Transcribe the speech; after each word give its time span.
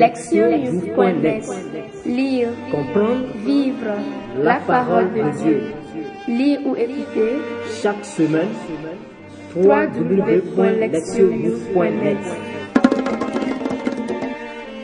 Lectionnews.net 0.00 1.44
Lire, 2.06 2.48
Comprendre 2.70 3.26
vivre 3.44 3.98
la 4.42 4.56
parole 4.66 5.12
de 5.12 5.30
Dieu. 5.42 5.62
Lire 6.26 6.60
ou 6.64 6.74
écouter 6.74 7.32
chaque 7.82 8.02
semaine 8.06 8.48
www.lectionnews.net 9.54 12.16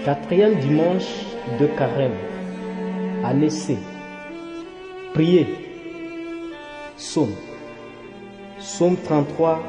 Quatrième 0.04 0.56
dimanche 0.56 1.24
de 1.58 1.66
carême. 1.78 2.12
Année 3.24 3.48
C. 3.48 3.78
Priez. 5.14 5.46
Psaume. 6.98 7.32
Psaume 8.58 8.98
33, 9.02 9.62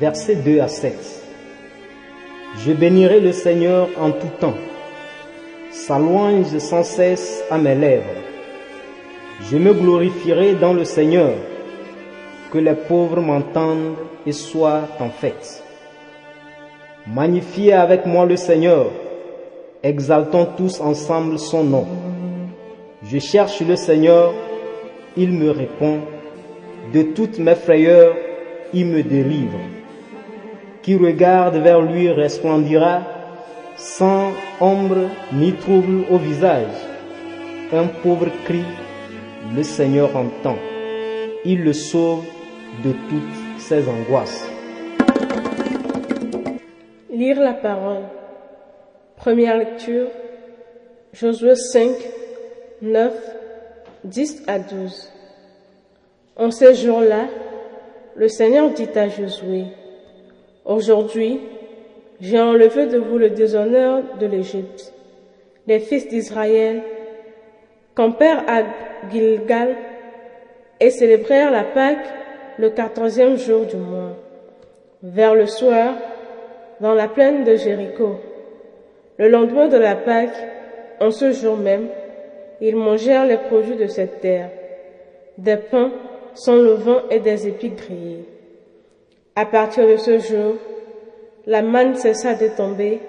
versets 0.00 0.36
2 0.36 0.60
à 0.60 0.68
7. 0.68 1.15
Je 2.58 2.72
bénirai 2.72 3.20
le 3.20 3.32
Seigneur 3.32 3.88
en 4.00 4.10
tout 4.10 4.32
temps. 4.40 4.54
Sa 5.70 5.98
louange 5.98 6.56
sans 6.58 6.82
cesse 6.82 7.44
à 7.50 7.58
mes 7.58 7.74
lèvres. 7.74 8.22
Je 9.50 9.58
me 9.58 9.74
glorifierai 9.74 10.54
dans 10.54 10.72
le 10.72 10.84
Seigneur. 10.84 11.34
Que 12.50 12.58
les 12.58 12.74
pauvres 12.74 13.20
m'entendent 13.20 13.96
et 14.24 14.32
soient 14.32 14.88
en 14.98 15.10
fête. 15.10 15.62
Magnifiez 17.06 17.74
avec 17.74 18.06
moi 18.06 18.24
le 18.24 18.36
Seigneur. 18.36 18.86
Exaltons 19.82 20.48
tous 20.56 20.80
ensemble 20.80 21.38
son 21.38 21.62
nom. 21.62 21.86
Je 23.04 23.18
cherche 23.18 23.60
le 23.60 23.76
Seigneur, 23.76 24.32
il 25.16 25.30
me 25.32 25.50
répond. 25.50 26.00
De 26.92 27.02
toutes 27.02 27.38
mes 27.38 27.54
frayeurs, 27.54 28.16
il 28.72 28.86
me 28.86 29.02
délivre. 29.02 29.75
Qui 30.86 30.94
regarde 30.94 31.56
vers 31.56 31.82
lui 31.82 32.12
resplendira, 32.12 33.02
sans 33.76 34.30
ombre 34.60 35.10
ni 35.32 35.52
trouble 35.52 36.04
au 36.08 36.16
visage. 36.16 36.76
Un 37.72 37.88
pauvre 37.88 38.28
cri, 38.44 38.62
le 39.52 39.64
Seigneur 39.64 40.16
entend. 40.16 40.54
Il 41.44 41.64
le 41.64 41.72
sauve 41.72 42.24
de 42.84 42.92
toutes 42.92 43.58
ses 43.58 43.82
angoisses. 43.88 44.48
Lire 47.10 47.40
la 47.40 47.54
parole. 47.54 48.04
Première 49.16 49.56
lecture. 49.56 50.06
Josué 51.12 51.56
5, 51.56 51.90
9, 52.82 53.12
10 54.04 54.44
à 54.46 54.60
12. 54.60 55.10
En 56.36 56.52
ces 56.52 56.76
jours-là, 56.76 57.26
le 58.14 58.28
Seigneur 58.28 58.70
dit 58.70 58.88
à 58.94 59.08
Josué, 59.08 59.64
Aujourd'hui, 60.66 61.40
j'ai 62.20 62.40
enlevé 62.40 62.86
de 62.86 62.98
vous 62.98 63.18
le 63.18 63.30
déshonneur 63.30 64.02
de 64.18 64.26
l'Égypte. 64.26 64.92
Les 65.68 65.78
fils 65.78 66.08
d'Israël 66.08 66.82
campèrent 67.94 68.42
à 68.48 68.64
Gilgal 69.08 69.76
et 70.80 70.90
célébrèrent 70.90 71.52
la 71.52 71.62
Pâque 71.62 72.08
le 72.58 72.70
quatorzième 72.70 73.36
jour 73.36 73.64
du 73.64 73.76
mois. 73.76 74.16
Vers 75.04 75.36
le 75.36 75.46
soir, 75.46 75.94
dans 76.80 76.94
la 76.94 77.06
plaine 77.06 77.44
de 77.44 77.54
Jéricho, 77.54 78.16
le 79.18 79.28
lendemain 79.28 79.68
de 79.68 79.76
la 79.76 79.94
Pâque, 79.94 80.36
en 80.98 81.12
ce 81.12 81.30
jour 81.30 81.56
même, 81.56 81.86
ils 82.60 82.74
mangèrent 82.74 83.26
les 83.26 83.36
produits 83.36 83.76
de 83.76 83.86
cette 83.86 84.20
terre, 84.20 84.50
des 85.38 85.58
pains 85.58 85.92
sans 86.34 86.56
levain 86.56 87.04
et 87.10 87.20
des 87.20 87.46
épis 87.46 87.70
grillés. 87.70 88.24
À 89.38 89.44
partir 89.44 89.86
de 89.86 89.98
ce 89.98 90.18
jour, 90.18 90.54
la 91.44 91.60
manne 91.60 91.94
cessa 91.94 92.32
de 92.32 92.48
tomber, 92.48 93.00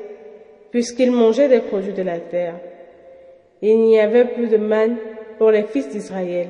puisqu'ils 0.71 1.13
mangeaient 1.13 1.47
des 1.47 1.61
produits 1.61 1.93
de 1.93 2.01
la 2.01 2.19
terre. 2.19 2.55
Il 3.61 3.79
n'y 3.79 3.97
avait 3.97 4.25
plus 4.25 4.49
de 4.49 4.57
manne 4.57 4.97
pour 5.37 5.51
les 5.51 5.63
fils 5.63 5.87
d'Israël, 5.87 6.49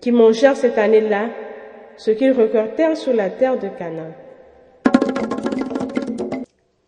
qui 0.00 0.10
mangèrent 0.10 0.56
cette 0.56 0.76
année-là 0.76 1.28
ce 1.96 2.10
qu'ils 2.10 2.32
recueillèrent 2.32 2.96
sur 2.96 3.12
la 3.12 3.30
terre 3.30 3.60
de 3.60 3.68
Canaan. 3.68 4.12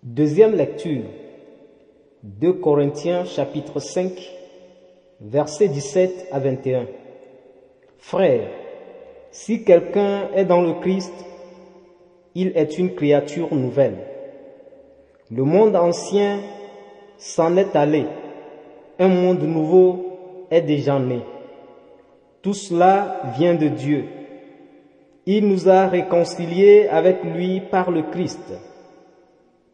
Deuxième 0.03 0.57
lecture. 0.57 1.05
2 2.25 2.53
Corinthiens 2.55 3.25
chapitre 3.25 3.79
5, 3.79 4.11
versets 5.21 5.69
17 5.69 6.27
à 6.33 6.41
21. 6.41 6.87
Frères, 7.99 8.49
si 9.31 9.63
quelqu'un 9.63 10.29
est 10.35 10.45
dans 10.45 10.63
le 10.63 10.81
Christ, 10.81 11.13
il 12.35 12.53
est 12.55 12.79
une 12.79 12.95
créature 12.95 13.55
nouvelle. 13.55 13.99
Le 15.31 15.45
monde 15.45 15.77
ancien 15.77 16.41
s'en 17.19 17.57
est 17.57 17.75
allé, 17.77 18.07
un 18.99 19.09
monde 19.09 19.43
nouveau 19.43 20.47
est 20.51 20.63
déjà 20.63 20.99
né. 20.99 21.21
Tout 22.43 22.55
cela 22.55 23.23
vient 23.37 23.55
de 23.55 23.69
Dieu. 23.69 24.05
Il 25.25 25.47
nous 25.47 25.69
a 25.69 25.87
réconciliés 25.87 26.89
avec 26.89 27.23
lui 27.23 27.61
par 27.61 27.91
le 27.91 28.03
Christ 28.03 28.53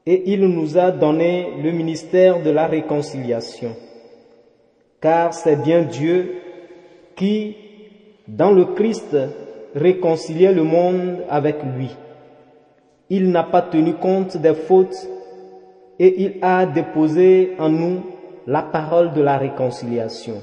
et 0.05 0.33
il 0.33 0.47
nous 0.47 0.79
a 0.79 0.91
donné 0.91 1.49
le 1.63 1.71
ministère 1.71 2.43
de 2.43 2.51
la 2.51 2.67
réconciliation. 2.67 3.75
Car 5.01 5.35
c'est 5.35 5.57
bien 5.57 5.83
Dieu 5.83 6.37
qui, 7.15 7.57
dans 8.27 8.53
le 8.53 8.67
Christ, 8.67 9.17
réconciliait 9.75 10.53
le 10.53 10.63
monde 10.63 11.25
avec 11.29 11.57
lui. 11.77 11.91
Il 13.11 13.31
n'a 13.31 13.43
pas 13.43 13.63
tenu 13.63 13.95
compte 13.95 14.37
des 14.37 14.55
fautes 14.55 15.09
et 15.99 16.23
il 16.23 16.35
a 16.43 16.67
déposé 16.67 17.53
en 17.59 17.69
nous 17.69 18.03
la 18.47 18.63
parole 18.63 19.13
de 19.13 19.23
la 19.23 19.39
réconciliation. 19.39 20.43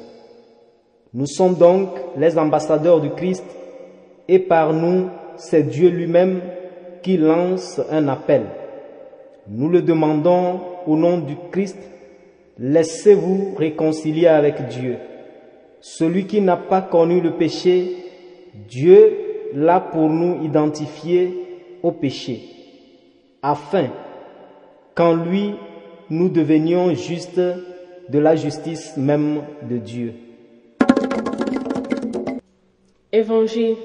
Nous 1.14 1.28
sommes 1.28 1.56
donc 1.56 1.90
les 2.18 2.38
ambassadeurs 2.38 3.02
du 3.02 3.10
Christ 3.12 3.46
et 4.28 4.40
par 4.40 4.74
nous, 4.74 5.10
c'est 5.38 5.64
Dieu 5.64 5.90
lui-même 5.90 6.42
qui 7.04 7.18
lance 7.18 7.80
un 7.92 8.08
appel. 8.08 8.44
Nous 9.48 9.70
le 9.70 9.82
demandons 9.82 10.60
au 10.88 10.96
nom 10.96 11.20
du 11.20 11.36
Christ, 11.52 11.78
laissez-vous 12.58 13.54
réconcilier 13.56 14.28
avec 14.28 14.68
Dieu. 14.68 14.98
Celui 15.82 16.26
qui 16.26 16.42
n'a 16.42 16.58
pas 16.58 16.82
connu 16.82 17.22
le 17.22 17.34
péché, 17.34 17.96
Dieu 18.68 19.18
l'a 19.54 19.80
pour 19.80 20.10
nous 20.10 20.44
identifié 20.44 21.45
au 21.86 21.92
péché, 21.92 22.42
afin 23.44 23.90
qu'en 24.96 25.14
lui 25.14 25.54
nous 26.10 26.30
devenions 26.30 26.96
justes 26.96 27.40
de 28.10 28.20
la 28.20 28.36
justice 28.36 28.98
même 28.98 29.44
de 29.70 29.78
Dieu. 29.78 30.14
Évangile, 33.12 33.76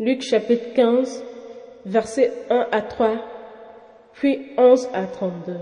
Luc 0.00 0.22
chapitre 0.22 0.72
15, 0.74 1.22
versets 1.84 2.32
1 2.48 2.66
à 2.72 2.80
3, 2.80 3.10
puis 4.14 4.38
11 4.56 4.88
à 4.94 5.04
32. 5.04 5.56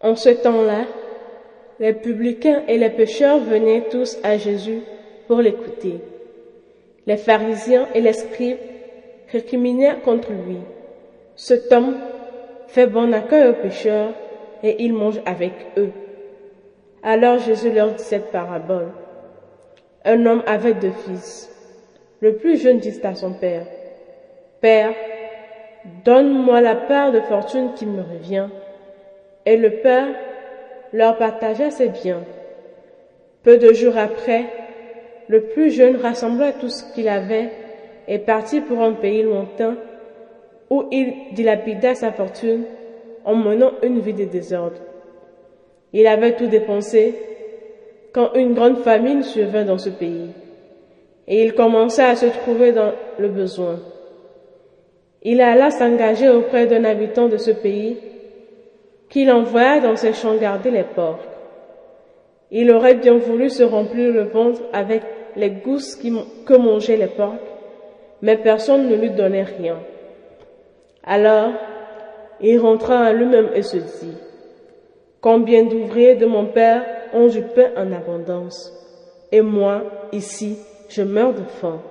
En 0.00 0.16
ce 0.16 0.30
temps-là, 0.30 0.84
les 1.78 1.92
publicains 1.92 2.64
et 2.66 2.76
les 2.76 2.90
pécheurs 2.90 3.38
venaient 3.38 3.84
tous 3.88 4.18
à 4.24 4.36
Jésus 4.36 4.80
pour 5.28 5.40
l'écouter. 5.40 6.00
Les 7.06 7.16
pharisiens 7.16 7.86
et 7.94 8.00
les 8.00 8.12
scribes 8.12 8.58
récriminaient 9.32 10.00
contre 10.04 10.30
lui. 10.32 10.58
Cet 11.36 11.72
homme 11.72 11.96
fait 12.68 12.86
bon 12.86 13.12
accueil 13.12 13.48
aux 13.48 13.62
pécheurs 13.62 14.12
et 14.62 14.82
il 14.82 14.92
mange 14.92 15.20
avec 15.24 15.52
eux. 15.76 15.90
Alors 17.02 17.38
Jésus 17.38 17.70
leur 17.70 17.92
dit 17.92 18.02
cette 18.02 18.30
parabole. 18.30 18.88
Un 20.04 20.26
homme 20.26 20.42
avait 20.46 20.74
deux 20.74 20.92
fils. 21.06 21.50
Le 22.20 22.36
plus 22.36 22.60
jeune 22.60 22.78
dit 22.78 23.00
à 23.04 23.14
son 23.14 23.32
père, 23.32 23.66
Père, 24.60 24.92
donne-moi 26.04 26.60
la 26.60 26.74
part 26.74 27.12
de 27.12 27.20
fortune 27.20 27.74
qui 27.74 27.86
me 27.86 28.02
revient. 28.02 28.48
Et 29.46 29.56
le 29.56 29.70
père 29.70 30.08
leur 30.92 31.16
partagea 31.16 31.70
ses 31.70 31.88
biens. 31.88 32.24
Peu 33.44 33.58
de 33.58 33.72
jours 33.72 33.96
après, 33.96 34.44
le 35.28 35.42
plus 35.42 35.70
jeune 35.70 35.96
rassembla 35.96 36.52
tout 36.52 36.68
ce 36.68 36.92
qu'il 36.92 37.08
avait 37.08 37.50
et 38.08 38.18
partit 38.18 38.60
pour 38.60 38.80
un 38.80 38.92
pays 38.92 39.22
lointain 39.22 39.76
où 40.70 40.84
il 40.90 41.34
dilapida 41.34 41.94
sa 41.94 42.10
fortune 42.10 42.64
en 43.24 43.34
menant 43.34 43.72
une 43.82 44.00
vie 44.00 44.14
de 44.14 44.24
désordre. 44.24 44.80
Il 45.92 46.06
avait 46.06 46.34
tout 46.34 46.46
dépensé 46.46 47.14
quand 48.12 48.32
une 48.34 48.54
grande 48.54 48.78
famine 48.78 49.22
survint 49.22 49.64
dans 49.64 49.78
ce 49.78 49.90
pays 49.90 50.30
et 51.26 51.44
il 51.44 51.54
commença 51.54 52.08
à 52.08 52.16
se 52.16 52.26
trouver 52.26 52.72
dans 52.72 52.92
le 53.18 53.28
besoin. 53.28 53.78
Il 55.22 55.40
alla 55.40 55.70
s'engager 55.70 56.28
auprès 56.28 56.66
d'un 56.66 56.84
habitant 56.84 57.28
de 57.28 57.36
ce 57.36 57.50
pays 57.50 57.98
qu'il 59.10 59.30
envoya 59.30 59.80
dans 59.80 59.96
ses 59.96 60.12
champs 60.12 60.36
garder 60.36 60.70
les 60.70 60.84
porcs. 60.84 61.24
Il 62.50 62.70
aurait 62.70 62.94
bien 62.94 63.18
voulu 63.18 63.50
se 63.50 63.62
remplir 63.62 64.12
le 64.12 64.22
ventre 64.22 64.62
avec 64.72 65.02
les 65.36 65.50
gousses 65.50 65.96
que 65.96 66.56
mangeaient 66.56 66.96
les 66.96 67.06
porcs, 67.06 67.34
mais 68.22 68.36
personne 68.36 68.88
ne 68.88 68.96
lui 68.96 69.10
donnait 69.10 69.44
rien. 69.44 69.78
Alors, 71.04 71.52
il 72.40 72.58
rentra 72.58 72.98
à 73.00 73.12
lui-même 73.12 73.50
et 73.54 73.62
se 73.62 73.76
dit, 73.76 74.16
Combien 75.20 75.64
d'ouvriers 75.64 76.14
de 76.14 76.26
mon 76.26 76.46
père 76.46 76.84
ont 77.12 77.26
du 77.26 77.42
pain 77.42 77.70
en 77.76 77.92
abondance, 77.92 78.72
et 79.32 79.40
moi, 79.40 79.82
ici, 80.12 80.56
je 80.88 81.02
meurs 81.02 81.34
de 81.34 81.44
faim. 81.44 81.82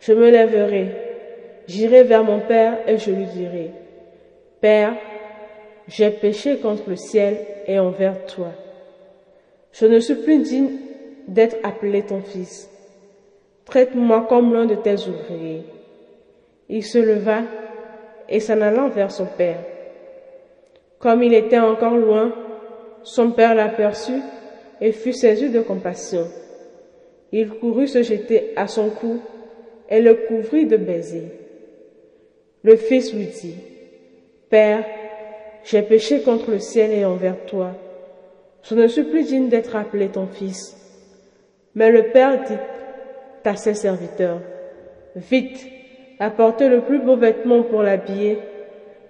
Je 0.00 0.12
me 0.12 0.30
lèverai, 0.30 0.88
j'irai 1.66 2.02
vers 2.02 2.24
mon 2.24 2.40
père 2.40 2.78
et 2.86 2.98
je 2.98 3.10
lui 3.10 3.24
dirai, 3.26 3.70
Père, 4.60 4.94
j'ai 5.88 6.10
péché 6.10 6.58
contre 6.58 6.88
le 6.88 6.96
ciel 6.96 7.38
et 7.66 7.78
envers 7.78 8.26
toi. 8.26 8.52
Je 9.72 9.86
ne 9.86 10.00
suis 10.00 10.14
plus 10.14 10.38
digne 10.38 10.70
d'être 11.28 11.56
appelé 11.62 12.02
ton 12.02 12.20
fils. 12.20 12.70
Traite-moi 13.66 14.26
comme 14.28 14.54
l'un 14.54 14.64
de 14.64 14.76
tes 14.76 14.94
ouvriers. 14.94 15.64
Il 16.68 16.84
se 16.84 16.98
leva 16.98 17.42
et 18.28 18.40
s'en 18.40 18.60
allant 18.60 18.88
vers 18.88 19.10
son 19.10 19.26
père. 19.26 19.58
Comme 21.00 21.22
il 21.22 21.34
était 21.34 21.58
encore 21.58 21.96
loin, 21.96 22.32
son 23.02 23.32
père 23.32 23.54
l'aperçut 23.54 24.22
et 24.80 24.92
fut 24.92 25.12
saisi 25.12 25.50
de 25.50 25.60
compassion. 25.60 26.26
Il 27.32 27.50
courut 27.50 27.88
se 27.88 28.02
jeter 28.02 28.52
à 28.56 28.68
son 28.68 28.88
cou 28.88 29.20
et 29.90 30.00
le 30.00 30.14
couvrit 30.14 30.66
de 30.66 30.76
baisers. 30.76 31.32
Le 32.62 32.76
fils 32.76 33.12
lui 33.12 33.26
dit, 33.26 33.56
Père, 34.48 34.84
j'ai 35.64 35.82
péché 35.82 36.22
contre 36.22 36.52
le 36.52 36.60
ciel 36.60 36.92
et 36.92 37.04
envers 37.04 37.44
toi. 37.46 37.72
Je 38.62 38.74
ne 38.74 38.86
suis 38.86 39.04
plus 39.04 39.24
digne 39.24 39.48
d'être 39.48 39.74
appelé 39.76 40.08
ton 40.08 40.26
fils. 40.26 40.76
Mais 41.74 41.90
le 41.90 42.10
père 42.10 42.44
dit 42.44 42.54
à 43.46 43.56
ses 43.56 43.74
serviteurs, 43.74 44.40
Vite, 45.16 45.66
apportez 46.20 46.68
le 46.68 46.82
plus 46.82 46.98
beau 46.98 47.16
vêtement 47.16 47.62
pour 47.62 47.82
l'habiller, 47.82 48.38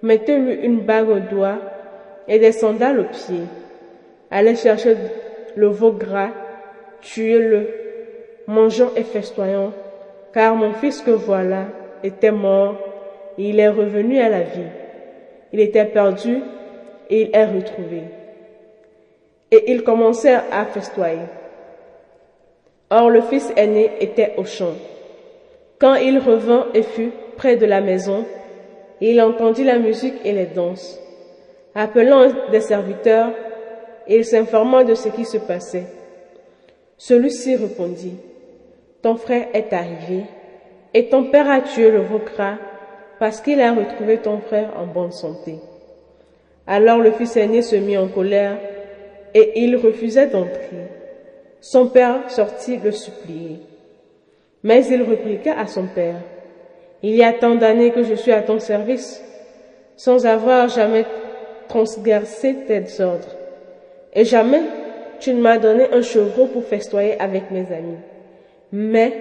mettez-lui 0.01 0.53
une 0.65 0.79
bague 0.79 1.09
au 1.09 1.19
doigt 1.19 1.57
et 2.29 2.39
des 2.39 2.53
sandales 2.53 3.01
aux 3.01 3.03
pieds. 3.03 3.43
Allez 4.31 4.55
chercher 4.55 4.95
le 5.57 5.67
veau 5.67 5.91
gras, 5.91 6.29
tuez-le, 7.01 7.67
mangeons 8.47 8.91
et 8.95 9.03
festoyons, 9.03 9.73
car 10.33 10.55
mon 10.55 10.71
fils 10.71 11.01
que 11.01 11.11
voilà 11.11 11.65
était 12.03 12.31
mort 12.31 12.77
et 13.37 13.49
il 13.49 13.59
est 13.59 13.67
revenu 13.67 14.19
à 14.19 14.29
la 14.29 14.41
vie. 14.43 14.71
Il 15.51 15.59
était 15.59 15.85
perdu 15.85 16.37
et 17.09 17.23
il 17.23 17.29
est 17.33 17.45
retrouvé. 17.45 18.03
Et 19.51 19.71
ils 19.73 19.83
commencèrent 19.83 20.45
à 20.53 20.65
festoyer. 20.65 21.19
Or 22.89 23.09
le 23.09 23.21
fils 23.21 23.51
aîné 23.57 23.91
était 23.99 24.33
au 24.37 24.45
champ. 24.45 24.73
Quand 25.79 25.95
il 25.95 26.19
revint 26.19 26.67
et 26.73 26.83
fut 26.83 27.11
près 27.35 27.55
de 27.55 27.65
la 27.65 27.81
maison, 27.81 28.25
il 29.01 29.21
entendit 29.21 29.63
la 29.63 29.77
musique 29.77 30.15
et 30.23 30.31
les 30.31 30.45
danses. 30.45 30.99
Appelant 31.75 32.27
des 32.51 32.61
serviteurs, 32.61 33.31
il 34.07 34.25
s'informa 34.25 34.83
de 34.83 34.95
ce 34.95 35.09
qui 35.09 35.25
se 35.25 35.37
passait. 35.37 35.85
Celui-ci 36.97 37.55
répondit, 37.55 38.15
Ton 39.01 39.17
frère 39.17 39.47
est 39.53 39.71
arrivé, 39.73 40.23
et 40.93 41.09
ton 41.09 41.25
père 41.25 41.49
a 41.49 41.61
tué 41.61 41.91
le 41.91 41.99
veau 41.99 42.21
parce 43.19 43.41
qu'il 43.41 43.61
a 43.61 43.73
retrouvé 43.73 44.17
ton 44.17 44.39
frère 44.39 44.71
en 44.77 44.87
bonne 44.87 45.11
santé. 45.11 45.59
Alors 46.65 46.99
le 46.99 47.11
fils 47.11 47.37
aîné 47.37 47.61
se 47.61 47.75
mit 47.75 47.97
en 47.97 48.07
colère 48.07 48.57
et 49.33 49.61
il 49.61 49.75
refusait 49.75 50.27
d'entrer. 50.27 50.96
Son 51.61 51.87
père 51.87 52.29
sortit 52.29 52.77
le 52.77 52.91
supplier. 52.91 53.59
Mais 54.63 54.85
il 54.85 55.01
répliqua 55.01 55.57
à 55.57 55.67
son 55.67 55.87
père, 55.87 56.21
Il 57.03 57.15
y 57.15 57.23
a 57.23 57.33
tant 57.33 57.55
d'années 57.55 57.91
que 57.91 58.03
je 58.03 58.15
suis 58.15 58.31
à 58.31 58.41
ton 58.41 58.59
service, 58.59 59.23
sans 59.95 60.25
avoir 60.25 60.67
jamais 60.67 61.05
transgressé 61.67 62.55
tes 62.67 63.01
ordres. 63.01 63.35
Et 64.13 64.25
jamais 64.25 64.61
tu 65.19 65.33
ne 65.33 65.41
m'as 65.41 65.57
donné 65.57 65.85
un 65.91 66.01
chevreau 66.01 66.47
pour 66.47 66.63
festoyer 66.63 67.19
avec 67.19 67.51
mes 67.51 67.71
amis. 67.71 67.99
Mais 68.71 69.13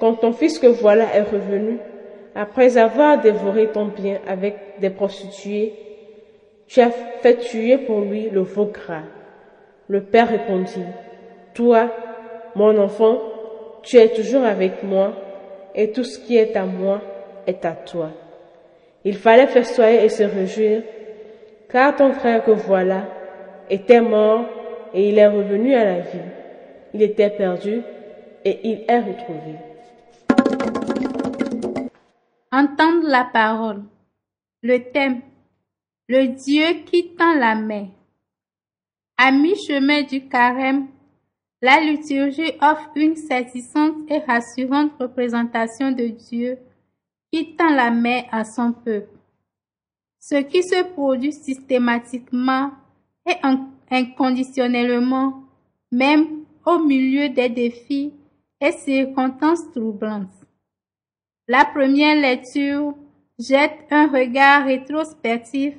quand 0.00 0.14
ton 0.14 0.32
fils 0.32 0.58
que 0.58 0.66
voilà 0.66 1.14
est 1.14 1.22
revenu, 1.22 1.78
après 2.34 2.78
avoir 2.78 3.20
dévoré 3.20 3.68
ton 3.68 3.86
bien 3.86 4.20
avec 4.26 4.56
des 4.80 4.90
prostituées, 4.90 5.74
tu 6.66 6.80
as 6.80 6.90
fait 6.90 7.36
tuer 7.36 7.78
pour 7.78 8.00
lui 8.00 8.30
le 8.30 8.40
veau 8.40 8.66
gras. 8.66 9.04
Le 9.88 10.02
père 10.02 10.28
répondit, 10.28 10.84
Toi, 11.58 11.90
mon 12.54 12.78
enfant, 12.78 13.18
tu 13.82 13.96
es 13.96 14.14
toujours 14.14 14.44
avec 14.44 14.84
moi, 14.84 15.12
et 15.74 15.90
tout 15.90 16.04
ce 16.04 16.20
qui 16.20 16.36
est 16.36 16.54
à 16.54 16.64
moi 16.64 17.00
est 17.48 17.64
à 17.64 17.72
toi. 17.72 18.10
Il 19.04 19.16
fallait 19.16 19.48
festoyer 19.48 20.04
et 20.04 20.08
se 20.08 20.22
réjouir, 20.22 20.84
car 21.68 21.96
ton 21.96 22.12
frère 22.12 22.44
que 22.44 22.52
voilà 22.52 23.08
était 23.68 24.00
mort 24.00 24.44
et 24.94 25.08
il 25.08 25.18
est 25.18 25.26
revenu 25.26 25.74
à 25.74 25.84
la 25.84 25.98
vie. 25.98 26.30
Il 26.94 27.02
était 27.02 27.30
perdu 27.30 27.82
et 28.44 28.60
il 28.62 28.84
est 28.86 29.00
retrouvé. 29.00 29.56
Entendre 32.52 33.08
la 33.08 33.28
parole. 33.32 33.82
Le 34.62 34.78
thème. 34.92 35.22
Le 36.06 36.28
Dieu 36.28 36.84
qui 36.86 37.16
tend 37.16 37.34
la 37.34 37.56
main. 37.56 37.88
À 39.16 39.32
mi-chemin 39.32 40.02
du 40.02 40.28
carême, 40.28 40.86
la 41.60 41.80
liturgie 41.80 42.52
offre 42.60 42.90
une 42.94 43.16
saisissante 43.16 43.96
et 44.08 44.18
rassurante 44.18 44.92
représentation 44.98 45.90
de 45.90 46.06
Dieu 46.06 46.58
qui 47.32 47.56
tend 47.56 47.70
la 47.70 47.90
main 47.90 48.22
à 48.30 48.44
son 48.44 48.72
peuple. 48.72 49.18
Ce 50.20 50.36
qui 50.36 50.62
se 50.62 50.82
produit 50.92 51.32
systématiquement 51.32 52.70
et 53.26 53.36
inconditionnellement, 53.90 55.42
même 55.90 56.44
au 56.64 56.78
milieu 56.78 57.28
des 57.28 57.48
défis 57.48 58.12
et 58.60 58.72
circonstances 58.72 59.70
troublantes. 59.72 60.28
La 61.46 61.64
première 61.64 62.16
lecture 62.16 62.94
jette 63.38 63.86
un 63.90 64.06
regard 64.08 64.64
rétrospectif 64.64 65.74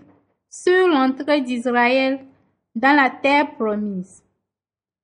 sur 0.49 0.87
l'entrée 0.87 1.41
d'Israël 1.41 2.19
dans 2.75 2.95
la 2.95 3.09
terre 3.09 3.55
promise. 3.55 4.23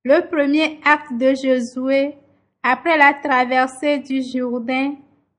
Le 0.08 0.20
premier 0.28 0.78
acte 0.84 1.14
de 1.14 1.34
Josué 1.34 2.14
après 2.62 2.96
la 2.96 3.12
traversée 3.12 3.98
du 3.98 4.22
Jourdain 4.22 4.94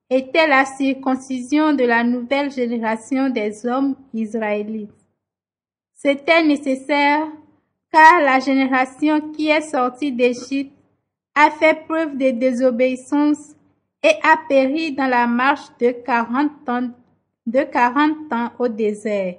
était 0.09 0.45
la 0.45 0.65
circoncision 0.65 1.71
de 1.71 1.85
la 1.85 2.03
nouvelle 2.03 2.51
génération 2.51 3.29
des 3.29 3.65
hommes 3.65 3.95
israélites. 4.13 4.91
C'était 5.93 6.43
nécessaire 6.43 7.27
car 7.93 8.19
la 8.19 8.41
génération 8.41 9.31
qui 9.31 9.47
est 9.47 9.61
sortie 9.61 10.11
d'Égypte 10.11 10.73
a 11.33 11.49
fait 11.49 11.85
preuve 11.87 12.17
de 12.17 12.31
désobéissance 12.31 13.55
et 14.03 14.15
a 14.21 14.37
péri 14.49 14.91
dans 14.91 15.07
la 15.07 15.27
marche 15.27 15.69
de 15.79 15.91
quarante 15.91 16.67
ans, 16.67 16.89
de 17.45 17.63
40 17.63 18.33
ans 18.33 18.51
au 18.59 18.67
désert. 18.67 19.35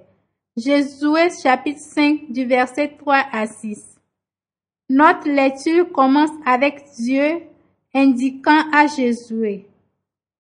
Josué 0.57 1.29
chapitre 1.43 1.81
5 1.81 2.33
du 2.33 2.47
verset 2.47 2.97
3 2.99 3.25
à 3.31 3.47
6. 3.47 3.98
Notre 4.91 5.29
lecture 5.29 5.93
commence 5.93 6.31
avec 6.47 6.83
Dieu 6.97 7.43
indiquant 7.95 8.63
à 8.73 8.87
Josué, 8.87 9.67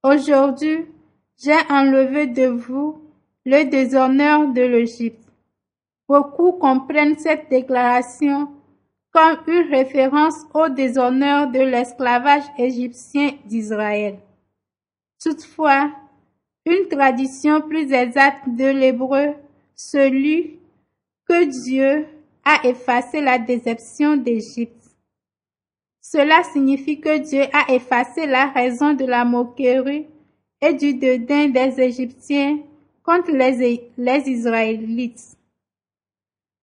Aujourd'hui, 0.02 0.87
j'ai 1.38 1.59
enlevé 1.69 2.26
de 2.26 2.47
vous 2.47 3.02
le 3.45 3.64
déshonneur 3.64 4.49
de 4.52 4.62
l'Égypte. 4.62 5.23
Beaucoup 6.09 6.52
comprennent 6.52 7.19
cette 7.19 7.50
déclaration 7.50 8.49
comme 9.12 9.38
une 9.49 9.69
référence 9.71 10.47
au 10.55 10.71
déshonneur 10.71 11.50
de 11.50 11.61
l'esclavage 11.61 12.45
égyptien 12.57 13.33
d'Israël. 13.45 14.19
Toutefois, 15.23 15.90
une 16.64 16.88
tradition 16.88 17.61
plus 17.61 17.93
exacte 17.93 18.49
de 18.49 18.67
l'hébreu, 18.67 19.35
celui 19.75 20.59
que 21.28 21.45
Dieu 21.45 22.07
a 22.49 22.67
effacé 22.67 23.21
la 23.21 23.38
déception 23.38 24.17
d'Égypte. 24.17 24.97
Cela 26.00 26.43
signifie 26.45 26.99
que 26.99 27.19
Dieu 27.19 27.43
a 27.52 27.75
effacé 27.75 28.26
la 28.26 28.47
raison 28.47 28.95
de 28.95 29.05
la 29.05 29.26
moquerie 29.26 30.07
et 30.62 30.73
du 30.73 30.95
dédain 30.95 31.49
des 31.49 31.78
Égyptiens 31.78 32.61
contre 33.02 33.33
les, 33.33 33.90
les 33.99 34.31
Israélites. 34.31 35.37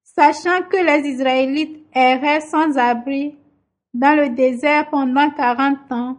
Sachant 0.04 0.64
que 0.64 0.78
les 0.78 1.08
Israélites 1.08 1.86
erraient 1.94 2.42
sans 2.42 2.76
abri 2.78 3.36
dans 3.94 4.18
le 4.18 4.30
désert 4.30 4.90
pendant 4.90 5.30
quarante 5.30 5.92
ans, 5.92 6.18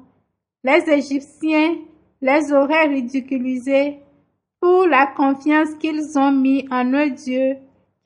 les 0.62 0.88
Égyptiens 0.88 1.74
les 2.20 2.52
auraient 2.52 2.86
ridiculisés 2.86 3.98
pour 4.60 4.86
la 4.86 5.08
confiance 5.08 5.74
qu'ils 5.80 6.16
ont 6.16 6.30
mis 6.30 6.68
en 6.70 6.84
eux 6.92 7.10
Dieu 7.10 7.56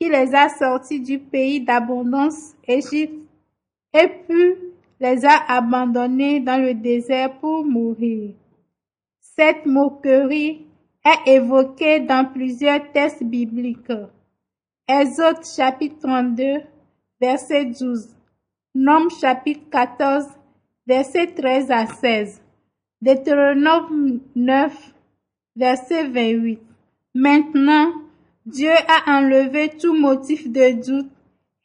qui 0.01 0.09
les 0.09 0.33
a 0.33 0.49
sortis 0.49 0.99
du 0.99 1.19
pays 1.19 1.61
d'abondance 1.61 2.55
Égypte 2.67 3.21
et 3.93 4.07
puis 4.07 4.55
les 4.99 5.23
a 5.23 5.37
abandonnés 5.47 6.39
dans 6.39 6.59
le 6.59 6.73
désert 6.73 7.37
pour 7.37 7.63
mourir. 7.63 8.31
Cette 9.19 9.67
moquerie 9.67 10.65
est 11.05 11.35
évoquée 11.35 11.99
dans 11.99 12.25
plusieurs 12.25 12.91
textes 12.91 13.23
bibliques. 13.23 13.93
Exode 14.87 15.45
chapitre 15.45 15.99
32, 16.01 16.61
verset 17.19 17.65
12. 17.65 18.09
Nom 18.73 19.07
chapitre 19.09 19.69
14, 19.69 20.25
verset 20.87 21.27
13 21.27 21.69
à 21.69 21.85
16. 21.85 22.41
Deutéronome 23.03 24.19
9, 24.35 24.93
verset 25.55 26.07
28. 26.07 26.59
Maintenant, 27.13 28.00
Dieu 28.45 28.71
a 28.71 29.19
enlevé 29.19 29.69
tout 29.79 29.93
motif 29.93 30.47
de 30.51 30.71
doute 30.83 31.11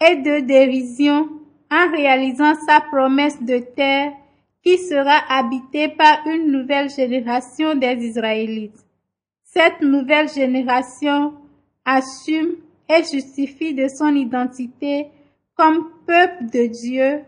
et 0.06 0.16
de 0.16 0.40
dérision 0.40 1.28
en 1.70 1.90
réalisant 1.90 2.54
sa 2.66 2.80
promesse 2.80 3.42
de 3.42 3.58
terre 3.58 4.12
qui 4.62 4.76
sera 4.78 5.16
habitée 5.30 5.88
par 5.88 6.26
une 6.26 6.52
nouvelle 6.52 6.90
génération 6.90 7.74
des 7.74 7.96
Israélites. 8.04 8.84
Cette 9.42 9.80
nouvelle 9.80 10.28
génération 10.28 11.32
assume 11.84 12.56
et 12.90 13.02
justifie 13.10 13.72
de 13.72 13.88
son 13.88 14.14
identité 14.14 15.06
comme 15.56 15.88
peuple 16.06 16.44
de 16.52 16.66
Dieu 16.66 17.20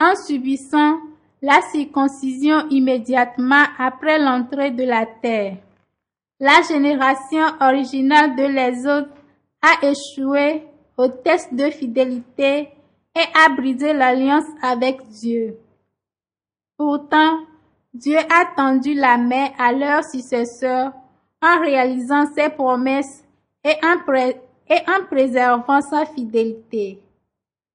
en 0.00 0.14
subissant 0.16 0.98
la 1.42 1.60
circoncision 1.72 2.68
immédiatement 2.70 3.64
après 3.78 4.18
l'entrée 4.18 4.70
de 4.70 4.84
la 4.84 5.04
terre. 5.04 5.58
La 6.38 6.60
génération 6.68 7.46
originale 7.60 8.36
de 8.36 8.42
les 8.42 8.86
autres 8.86 9.14
a 9.62 9.86
échoué 9.86 10.64
au 10.98 11.08
test 11.08 11.54
de 11.54 11.70
fidélité 11.70 12.68
et 13.14 13.46
a 13.46 13.48
brisé 13.56 13.94
l'alliance 13.94 14.44
avec 14.62 15.00
Dieu. 15.08 15.56
Pourtant, 16.76 17.38
Dieu 17.94 18.18
a 18.18 18.44
tendu 18.54 18.92
la 18.92 19.16
main 19.16 19.48
à 19.58 19.72
leurs 19.72 20.04
successeurs 20.04 20.92
en 21.40 21.60
réalisant 21.60 22.26
ses 22.34 22.50
promesses 22.50 23.24
et 23.64 23.76
en, 23.82 23.96
et 24.68 24.80
en 24.90 25.06
préservant 25.06 25.80
sa 25.80 26.04
fidélité. 26.04 27.00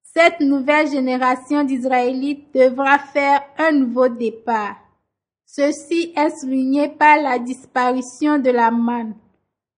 Cette 0.04 0.40
nouvelle 0.40 0.88
génération 0.88 1.64
d'Israélites 1.64 2.54
devra 2.54 3.00
faire 3.00 3.42
un 3.58 3.72
nouveau 3.72 4.08
départ. 4.08 4.81
Ceci 5.54 6.14
est 6.16 6.30
souligné 6.40 6.88
par 6.88 7.22
la 7.22 7.38
disparition 7.38 8.40
de 8.40 8.52
la 8.52 8.72
manne, 8.72 9.16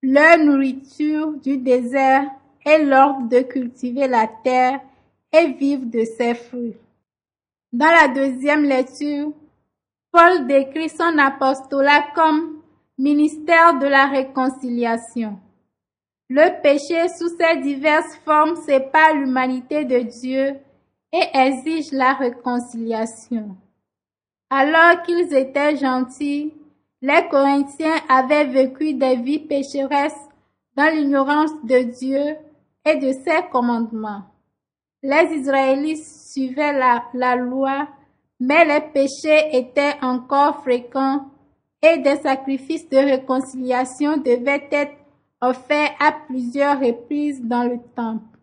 leur 0.03 0.37
nourriture 0.37 1.31
du 1.37 1.57
désert 1.57 2.29
et 2.63 2.83
l'ordre 2.83 3.27
de 3.27 3.39
cultiver 3.39 4.07
la 4.07 4.27
terre 4.43 4.81
et 5.31 5.47
vivre 5.53 5.85
de 5.85 6.03
ses 6.05 6.35
fruits. 6.35 6.77
Dans 7.71 7.89
la 7.89 8.07
deuxième 8.07 8.65
lecture, 8.65 9.31
Paul 10.11 10.45
décrit 10.45 10.89
son 10.89 11.17
apostolat 11.17 12.05
comme 12.13 12.61
ministère 12.99 13.79
de 13.79 13.87
la 13.87 14.05
réconciliation. 14.05 15.39
Le 16.29 16.61
péché 16.61 17.09
sous 17.17 17.35
ses 17.35 17.61
diverses 17.61 18.15
formes 18.23 18.57
sépare 18.57 19.15
l'humanité 19.15 19.85
de 19.85 20.01
Dieu 20.01 20.55
et 21.11 21.29
exige 21.33 21.91
la 21.93 22.13
réconciliation. 22.13 23.57
Alors 24.55 25.01
qu'ils 25.01 25.33
étaient 25.33 25.77
gentils, 25.77 26.53
les 27.01 27.27
Corinthiens 27.27 27.95
avaient 28.07 28.45
vécu 28.45 28.93
des 28.93 29.15
vies 29.15 29.39
pécheresses 29.39 30.29
dans 30.77 30.93
l'ignorance 30.93 31.49
de 31.63 31.81
Dieu 31.81 32.35
et 32.85 32.97
de 32.97 33.13
ses 33.13 33.49
commandements. 33.51 34.21
Les 35.01 35.37
Israélites 35.37 36.05
suivaient 36.05 36.71
la, 36.71 37.35
loi, 37.35 37.87
mais 38.39 38.63
les 38.65 38.81
péchés 38.81 39.57
étaient 39.57 39.95
encore 40.03 40.61
fréquents 40.61 41.31
et 41.81 41.97
des 41.97 42.17
sacrifices 42.17 42.87
de 42.89 42.97
réconciliation 42.97 44.17
devaient 44.17 44.67
être 44.71 44.97
offerts 45.41 45.95
à 45.99 46.11
plusieurs 46.27 46.79
reprises 46.79 47.41
dans 47.41 47.63
le 47.63 47.79
temple. 47.95 48.37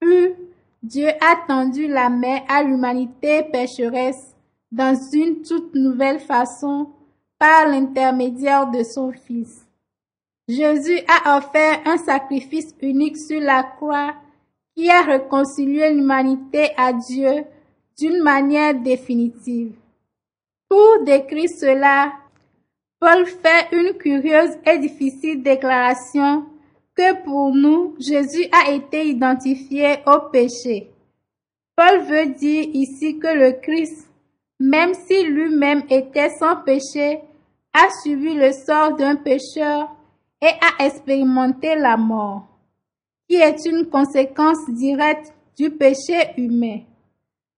Puis, 0.00 0.34
Dieu 0.82 1.08
a 1.08 1.46
tendu 1.48 1.88
la 1.88 2.10
main 2.10 2.40
à 2.46 2.62
l'humanité 2.62 3.42
pécheresse 3.44 4.33
dans 4.74 4.98
une 5.12 5.42
toute 5.42 5.72
nouvelle 5.76 6.18
façon 6.18 6.88
par 7.38 7.68
l'intermédiaire 7.68 8.68
de 8.70 8.82
son 8.82 9.12
Fils. 9.12 9.64
Jésus 10.48 10.98
a 11.06 11.38
offert 11.38 11.80
un 11.86 11.96
sacrifice 11.96 12.74
unique 12.82 13.16
sur 13.16 13.40
la 13.40 13.62
croix 13.62 14.14
qui 14.74 14.90
a 14.90 15.02
réconcilié 15.02 15.92
l'humanité 15.92 16.70
à 16.76 16.92
Dieu 16.92 17.44
d'une 17.96 18.20
manière 18.20 18.74
définitive. 18.74 19.74
Pour 20.68 21.04
décrire 21.04 21.50
cela, 21.50 22.12
Paul 22.98 23.26
fait 23.26 23.68
une 23.70 23.94
curieuse 23.96 24.58
et 24.66 24.78
difficile 24.78 25.40
déclaration 25.40 26.46
que 26.96 27.22
pour 27.22 27.54
nous, 27.54 27.94
Jésus 28.00 28.46
a 28.50 28.72
été 28.72 29.06
identifié 29.06 29.98
au 30.06 30.30
péché. 30.32 30.90
Paul 31.76 32.00
veut 32.00 32.34
dire 32.34 32.68
ici 32.72 33.20
que 33.20 33.28
le 33.28 33.52
Christ, 33.60 34.08
même 34.64 34.94
si 34.94 35.24
lui-même 35.24 35.82
était 35.90 36.30
sans 36.30 36.56
péché, 36.56 37.20
a 37.74 37.86
subi 38.02 38.32
le 38.32 38.50
sort 38.52 38.96
d'un 38.96 39.16
pécheur 39.16 39.94
et 40.40 40.46
a 40.46 40.86
expérimenté 40.86 41.74
la 41.76 41.98
mort, 41.98 42.46
qui 43.28 43.36
est 43.36 43.66
une 43.66 43.86
conséquence 43.90 44.64
directe 44.70 45.34
du 45.58 45.70
péché 45.70 46.30
humain. 46.38 46.80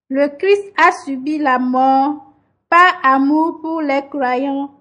Le 0.08 0.26
Christ 0.36 0.72
a 0.76 0.90
subi 1.04 1.38
la 1.38 1.60
mort 1.60 2.24
par 2.68 2.98
amour 3.04 3.60
pour 3.60 3.82
les 3.82 4.02
croyants, 4.10 4.72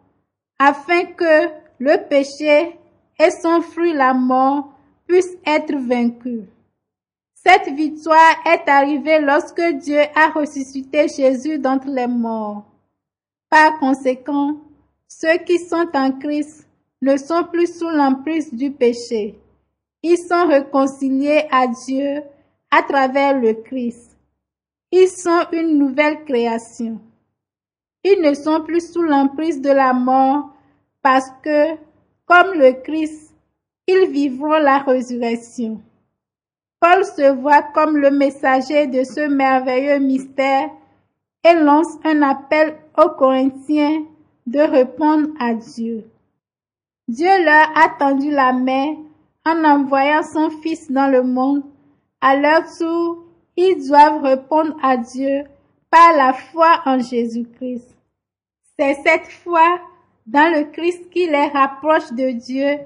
afin 0.58 1.05
que 1.05 1.50
le 1.77 2.08
péché 2.10 2.75
et 3.20 3.32
son 3.44 3.62
fruit 3.62 3.94
la 3.94 4.15
mort 4.15 4.70
puissent 5.08 5.38
être 5.46 5.75
vaincus. 5.75 6.46
Cette 7.46 7.75
victoire 7.75 8.38
est 8.48 8.68
arrivée 8.68 9.20
lorsque 9.22 9.62
Dieu 9.62 10.00
a 10.16 10.30
ressuscité 10.30 11.08
Jésus 11.08 11.60
d'entre 11.60 11.88
les 11.90 12.08
morts. 12.08 12.66
Par 13.52 13.78
conséquent, 13.78 14.58
ceux 15.08 15.38
qui 15.46 15.60
sont 15.60 15.88
en 15.94 16.12
Christ 16.14 16.68
ne 17.04 17.18
sont 17.18 17.44
plus 17.44 17.78
sous 17.78 17.90
l'emprise 17.90 18.52
du 18.52 18.72
péché. 18.72 19.40
Ils 20.02 20.18
sont 20.18 20.48
réconciliés 20.48 21.44
à 21.52 21.68
Dieu 21.68 22.24
à 22.72 22.82
travers 22.82 23.40
le 23.40 23.54
Christ. 23.54 24.18
Ils 24.92 25.08
sont 25.08 25.46
une 25.52 25.78
nouvelle 25.78 26.25
création. 26.25 27.00
Ils 28.04 28.22
ne 28.22 28.34
sont 28.34 28.62
plus 28.62 28.92
sous 28.92 29.04
l'emprise 29.04 29.62
de 29.62 29.70
la 29.70 29.94
mort 29.94 30.50
parce 31.04 31.30
que, 31.44 31.75
comme 32.25 32.54
le 32.56 32.72
Christ, 32.82 33.36
ils 33.86 34.10
vivront 34.10 34.58
la 34.58 34.80
résurrection. 34.80 35.80
Paul 36.79 37.03
se 37.05 37.34
voit 37.34 37.63
comme 37.74 37.98
le 37.98 38.12
messager 38.12 38.88
de 38.88 39.03
ce 39.03 39.27
merveilleux 39.27 40.00
mystère 40.00 40.70
et 41.44 41.53
lance 41.53 41.98
un 42.03 42.22
appel 42.22 42.75
aux 42.98 43.10
Corinthiens 43.10 44.03
de 44.46 44.60
répondre 44.60 45.29
à 45.39 45.53
Dieu. 45.53 46.05
Dieu 47.08 47.29
leur 47.44 47.77
a 47.77 47.89
tendu 48.00 48.32
la 48.32 48.51
main 48.51 48.96
en 49.46 49.63
envoyant 49.63 50.24
son 50.24 50.50
Fils 50.62 50.91
dans 50.91 51.08
le 51.08 51.24
monde. 51.24 51.63
À 52.22 52.36
leur 52.36 52.63
tour, 52.77 53.24
ils 53.55 53.88
doivent 53.88 54.24
répondre 54.24 54.75
à 54.82 54.98
Dieu 54.98 55.44
par 55.91 56.15
la 56.17 56.34
foi 56.34 56.82
en 56.86 57.00
Jésus-Christ. 57.00 57.96
C'est 58.77 58.96
cette 59.05 59.27
foi 59.27 59.79
dans 60.25 60.51
le 60.51 60.65
Christ 60.72 61.10
qui 61.10 61.27
les 61.27 61.48
rapproche 61.48 62.12
de 62.12 62.32
Dieu 62.32 62.79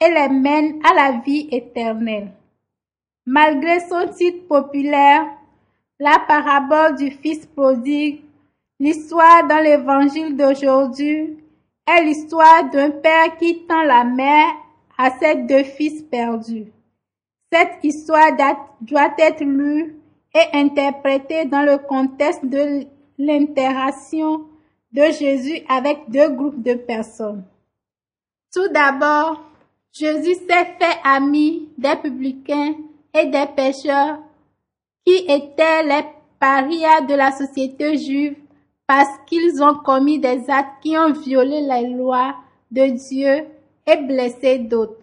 et 0.00 0.08
les 0.08 0.28
mène 0.28 0.80
à 0.84 0.94
la 0.94 1.20
vie 1.20 1.48
éternelle. 1.52 2.32
Malgré 3.32 3.78
son 3.78 4.08
titre 4.08 4.48
populaire, 4.48 5.24
la 6.00 6.18
parabole 6.26 6.96
du 6.96 7.12
Fils 7.12 7.46
prodigue, 7.46 8.22
l'histoire 8.80 9.46
dans 9.46 9.62
l'évangile 9.62 10.36
d'aujourd'hui 10.36 11.38
est 11.86 12.02
l'histoire 12.02 12.68
d'un 12.72 12.90
père 12.90 13.36
qui 13.38 13.68
tend 13.68 13.82
la 13.82 14.02
main 14.02 14.48
à 14.98 15.12
ses 15.20 15.36
deux 15.36 15.62
fils 15.62 16.02
perdus. 16.02 16.72
Cette 17.52 17.78
histoire 17.84 18.32
doit 18.80 19.14
être 19.16 19.44
lue 19.44 19.94
et 20.34 20.58
interprétée 20.58 21.44
dans 21.44 21.62
le 21.62 21.78
contexte 21.78 22.44
de 22.44 22.84
l'interaction 23.16 24.40
de 24.90 25.04
Jésus 25.12 25.60
avec 25.68 25.98
deux 26.08 26.30
groupes 26.30 26.64
de 26.64 26.74
personnes. 26.74 27.44
Tout 28.52 28.66
d'abord, 28.74 29.40
Jésus 29.92 30.34
s'est 30.34 30.74
fait 30.80 30.98
ami 31.04 31.68
des 31.78 31.94
publicains 31.94 32.74
et 33.14 33.26
des 33.26 33.46
pécheurs 33.56 34.18
qui 35.04 35.16
étaient 35.28 35.82
les 35.82 36.04
parias 36.38 37.02
de 37.02 37.14
la 37.14 37.32
société 37.32 37.96
juive 37.96 38.36
parce 38.86 39.18
qu'ils 39.26 39.62
ont 39.62 39.76
commis 39.76 40.18
des 40.18 40.48
actes 40.48 40.82
qui 40.82 40.96
ont 40.96 41.12
violé 41.12 41.60
les 41.60 41.88
lois 41.90 42.34
de 42.70 42.86
Dieu 42.86 43.46
et 43.86 43.96
blessé 43.96 44.58
d'autres. 44.58 45.00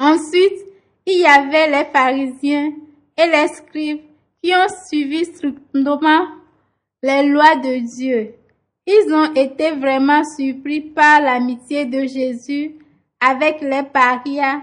Ensuite, 0.00 0.64
il 1.06 1.20
y 1.20 1.26
avait 1.26 1.70
les 1.70 1.84
pharisiens 1.86 2.72
et 3.16 3.26
les 3.26 3.48
scribes 3.48 4.00
qui 4.42 4.52
ont 4.54 4.68
suivi 4.86 5.24
strictement 5.24 6.26
les 7.02 7.24
lois 7.24 7.56
de 7.56 7.78
Dieu. 7.96 8.34
Ils 8.86 9.12
ont 9.12 9.34
été 9.34 9.72
vraiment 9.72 10.22
surpris 10.24 10.80
par 10.80 11.20
l'amitié 11.20 11.84
de 11.84 12.00
Jésus 12.06 12.76
avec 13.20 13.60
les 13.60 13.82
parias 13.82 14.62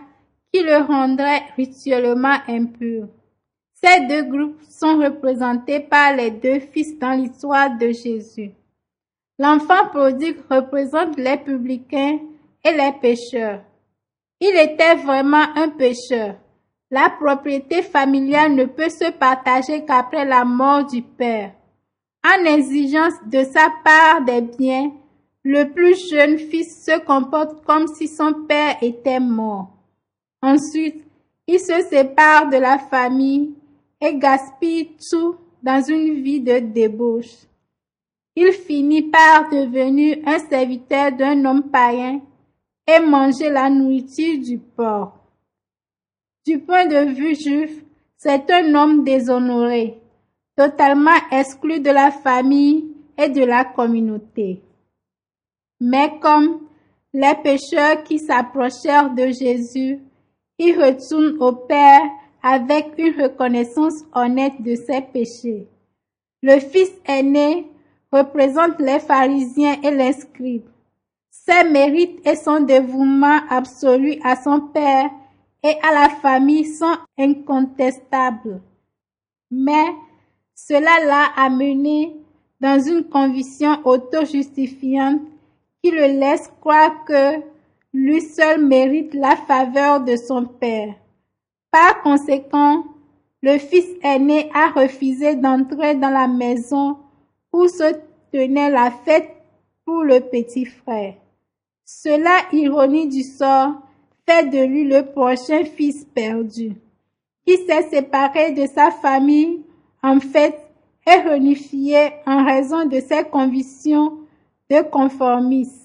qui 0.56 0.64
le 0.64 0.78
rendrait 0.78 1.42
rituellement 1.58 2.38
impur. 2.48 3.10
Ces 3.74 4.08
deux 4.08 4.24
groupes 4.24 4.62
sont 4.70 5.00
représentés 5.00 5.82
par 5.82 6.16
les 6.16 6.32
deux 6.32 6.62
fils 6.62 6.98
dans 6.98 7.12
l'histoire 7.12 7.78
de 7.78 7.88
Jésus. 7.88 8.52
L'enfant 9.38 9.90
prodigue 9.92 10.38
représente 10.50 11.18
les 11.18 11.36
publicains 11.36 12.20
et 12.64 12.72
les 12.72 12.94
pécheurs. 13.02 13.64
Il 14.40 14.56
était 14.58 14.96
vraiment 14.96 15.44
un 15.58 15.68
pécheur. 15.68 16.36
La 16.90 17.10
propriété 17.10 17.82
familiale 17.82 18.56
ne 18.56 18.64
peut 18.64 18.88
se 18.88 19.12
partager 19.12 19.84
qu'après 19.84 20.24
la 20.24 20.46
mort 20.46 20.86
du 20.86 21.02
père. 21.02 21.52
En 22.26 22.46
exigence 22.46 23.16
de 23.26 23.44
sa 23.44 23.68
part 23.84 24.24
des 24.24 24.40
biens, 24.40 24.94
le 25.44 25.66
plus 25.66 26.10
jeune 26.10 26.38
fils 26.38 26.86
se 26.86 26.98
comporte 27.00 27.62
comme 27.66 27.88
si 27.88 28.08
son 28.08 28.46
père 28.48 28.78
était 28.82 29.20
mort. 29.20 29.75
Ensuite, 30.46 31.04
il 31.48 31.60
se 31.60 31.82
sépare 31.90 32.52
de 32.52 32.58
la 32.58 32.78
famille 32.78 33.56
et 34.00 34.16
gaspille 34.16 34.92
tout 35.10 35.38
dans 35.64 35.82
une 35.82 36.22
vie 36.22 36.40
de 36.40 36.60
débauche. 36.60 37.48
Il 38.36 38.52
finit 38.52 39.02
par 39.02 39.50
devenir 39.50 40.20
un 40.28 40.38
serviteur 40.38 41.14
d'un 41.14 41.44
homme 41.46 41.72
païen 41.72 42.22
et 42.86 43.00
manger 43.00 43.50
la 43.50 43.72
nourriture 43.72 44.38
du 44.40 44.60
porc. 44.60 45.18
Du 46.46 46.60
point 46.60 46.86
de 46.86 47.12
vue 47.16 47.34
juif, 47.34 47.84
c'est 48.16 48.48
un 48.52 48.76
homme 48.76 49.04
déshonoré, 49.04 50.00
totalement 50.56 51.22
exclu 51.32 51.80
de 51.80 51.90
la 51.90 52.12
famille 52.12 52.94
et 53.18 53.30
de 53.30 53.44
la 53.44 53.66
communauté. 53.66 54.62
Mais 55.80 56.20
comme 56.20 56.60
les 57.14 57.34
pécheurs 57.42 58.04
qui 58.04 58.20
s'approchèrent 58.20 59.10
de 59.10 59.32
Jésus, 59.32 60.02
il 60.58 60.82
retourne 60.82 61.38
au 61.40 61.52
Père 61.54 62.02
avec 62.42 62.94
une 62.98 63.22
reconnaissance 63.22 64.04
honnête 64.14 64.62
de 64.62 64.76
ses 64.76 65.02
péchés. 65.02 65.68
Le 66.42 66.60
fils 66.60 66.92
aîné 67.06 67.68
représente 68.12 68.80
les 68.80 69.00
pharisiens 69.00 69.82
et 69.82 69.92
les 69.92 70.14
scribes. 70.14 70.70
Ses 71.32 71.64
mérites 71.70 72.26
et 72.26 72.36
son 72.36 72.62
dévouement 72.62 73.40
absolu 73.50 74.20
à 74.24 74.36
son 74.36 74.62
Père 74.62 75.10
et 75.64 75.76
à 75.82 75.94
la 75.94 76.10
famille 76.10 76.66
sont 76.66 76.98
incontestables. 77.18 78.62
Mais 79.52 79.88
cela 80.54 81.04
l'a 81.06 81.26
amené 81.36 82.16
dans 82.62 82.80
une 82.80 83.04
conviction 83.04 83.80
auto-justifiante 83.84 85.22
qui 85.84 85.92
le 85.92 86.20
laisse 86.20 86.50
croire 86.62 87.04
que 87.06 87.42
lui 87.96 88.20
seul 88.22 88.62
mérite 88.66 89.14
la 89.14 89.38
faveur 89.38 90.02
de 90.02 90.18
son 90.18 90.44
père. 90.44 90.94
Par 91.72 92.02
conséquent, 92.02 92.84
le 93.42 93.58
fils 93.58 93.88
aîné 94.04 94.50
a 94.54 94.70
refusé 94.70 95.36
d'entrer 95.36 95.96
dans 95.96 96.10
la 96.10 96.28
maison 96.28 96.98
où 97.54 97.68
se 97.70 97.96
tenait 98.34 98.70
la 98.70 98.92
fête 98.92 99.32
pour 99.86 100.04
le 100.04 100.20
petit 100.20 100.66
frère. 100.66 101.14
Cela, 101.86 102.36
ironie 102.52 103.08
du 103.08 103.24
sort, 103.24 103.76
fait 104.28 104.50
de 104.50 104.66
lui 104.66 104.84
le 104.84 105.04
prochain 105.04 105.64
fils 105.64 106.04
perdu, 106.04 106.74
qui 107.48 107.58
s'est 107.66 107.90
séparé 107.90 108.52
de 108.52 108.66
sa 108.66 108.92
famille, 108.92 109.62
en 110.04 110.20
fait, 110.20 110.60
est 111.08 111.22
réunifié 111.22 112.10
en 112.26 112.44
raison 112.44 112.86
de 112.86 113.00
ses 113.00 113.24
convictions 113.24 114.18
de 114.70 114.82
conformisme. 114.82 115.85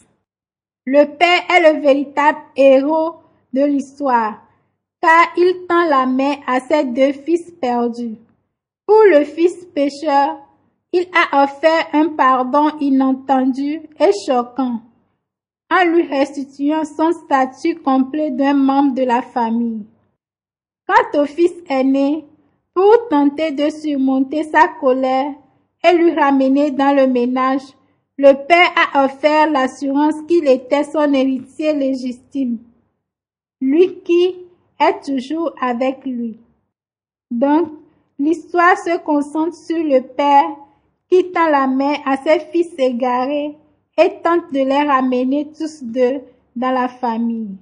Le 0.92 1.04
père 1.04 1.42
est 1.54 1.72
le 1.72 1.80
véritable 1.80 2.40
héros 2.56 3.14
de 3.52 3.62
l'histoire, 3.62 4.42
car 5.00 5.32
il 5.36 5.66
tend 5.68 5.84
la 5.84 6.04
main 6.04 6.34
à 6.48 6.58
ses 6.58 6.82
deux 6.82 7.12
fils 7.12 7.48
perdus. 7.60 8.16
Pour 8.86 9.00
le 9.04 9.22
fils 9.22 9.66
pécheur, 9.72 10.36
il 10.92 11.06
a 11.14 11.44
offert 11.44 11.86
un 11.92 12.08
pardon 12.08 12.72
inentendu 12.80 13.82
et 14.00 14.10
choquant, 14.26 14.80
en 15.70 15.84
lui 15.84 16.08
restituant 16.08 16.82
son 16.84 17.12
statut 17.12 17.76
complet 17.76 18.32
d'un 18.32 18.54
membre 18.54 18.96
de 18.96 19.04
la 19.04 19.22
famille. 19.22 19.86
Quant 20.88 21.22
au 21.22 21.24
fils 21.24 21.54
aîné, 21.68 22.24
pour 22.74 23.08
tenter 23.10 23.52
de 23.52 23.70
surmonter 23.70 24.42
sa 24.42 24.66
colère 24.66 25.34
et 25.84 25.92
lui 25.92 26.12
ramener 26.18 26.72
dans 26.72 26.96
le 26.96 27.06
ménage, 27.06 27.62
le 28.20 28.34
père 28.34 28.70
a 28.76 29.06
offert 29.06 29.50
l'assurance 29.50 30.16
qu'il 30.28 30.46
était 30.46 30.84
son 30.84 31.10
héritier 31.14 31.72
légitime, 31.72 32.58
lui 33.62 34.00
qui 34.04 34.36
est 34.78 35.00
toujours 35.02 35.54
avec 35.58 36.04
lui. 36.04 36.38
Donc, 37.30 37.70
l'histoire 38.18 38.76
se 38.76 38.98
concentre 38.98 39.54
sur 39.54 39.82
le 39.82 40.02
père 40.02 40.50
qui 41.08 41.32
tend 41.32 41.48
la 41.48 41.66
main 41.66 41.94
à 42.04 42.18
ses 42.18 42.40
fils 42.40 42.68
égarés 42.76 43.56
et 43.96 44.20
tente 44.22 44.52
de 44.52 44.68
les 44.68 44.82
ramener 44.82 45.50
tous 45.56 45.82
deux 45.82 46.20
dans 46.54 46.72
la 46.72 46.88
famille. 46.88 47.56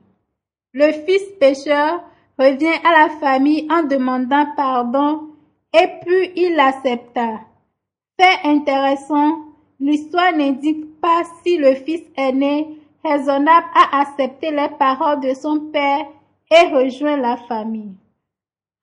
Le 0.72 0.90
fils 0.90 1.22
pécheur 1.38 2.02
revient 2.36 2.80
à 2.84 3.06
la 3.06 3.10
famille 3.20 3.68
en 3.70 3.84
demandant 3.84 4.46
pardon 4.56 5.28
et 5.72 5.86
puis 6.04 6.32
il 6.34 6.56
l'accepta. 6.56 7.42
Fait 8.20 8.48
intéressant, 8.48 9.47
L'histoire 9.80 10.32
n'indique 10.36 11.00
pas 11.00 11.22
si 11.42 11.56
le 11.56 11.74
fils 11.74 12.02
aîné 12.16 12.78
raisonnable 13.04 13.66
a 13.74 14.00
accepté 14.00 14.50
les 14.50 14.68
paroles 14.78 15.20
de 15.20 15.34
son 15.34 15.60
père 15.72 16.06
et 16.50 16.74
rejoint 16.74 17.16
la 17.16 17.36
famille. 17.36 17.94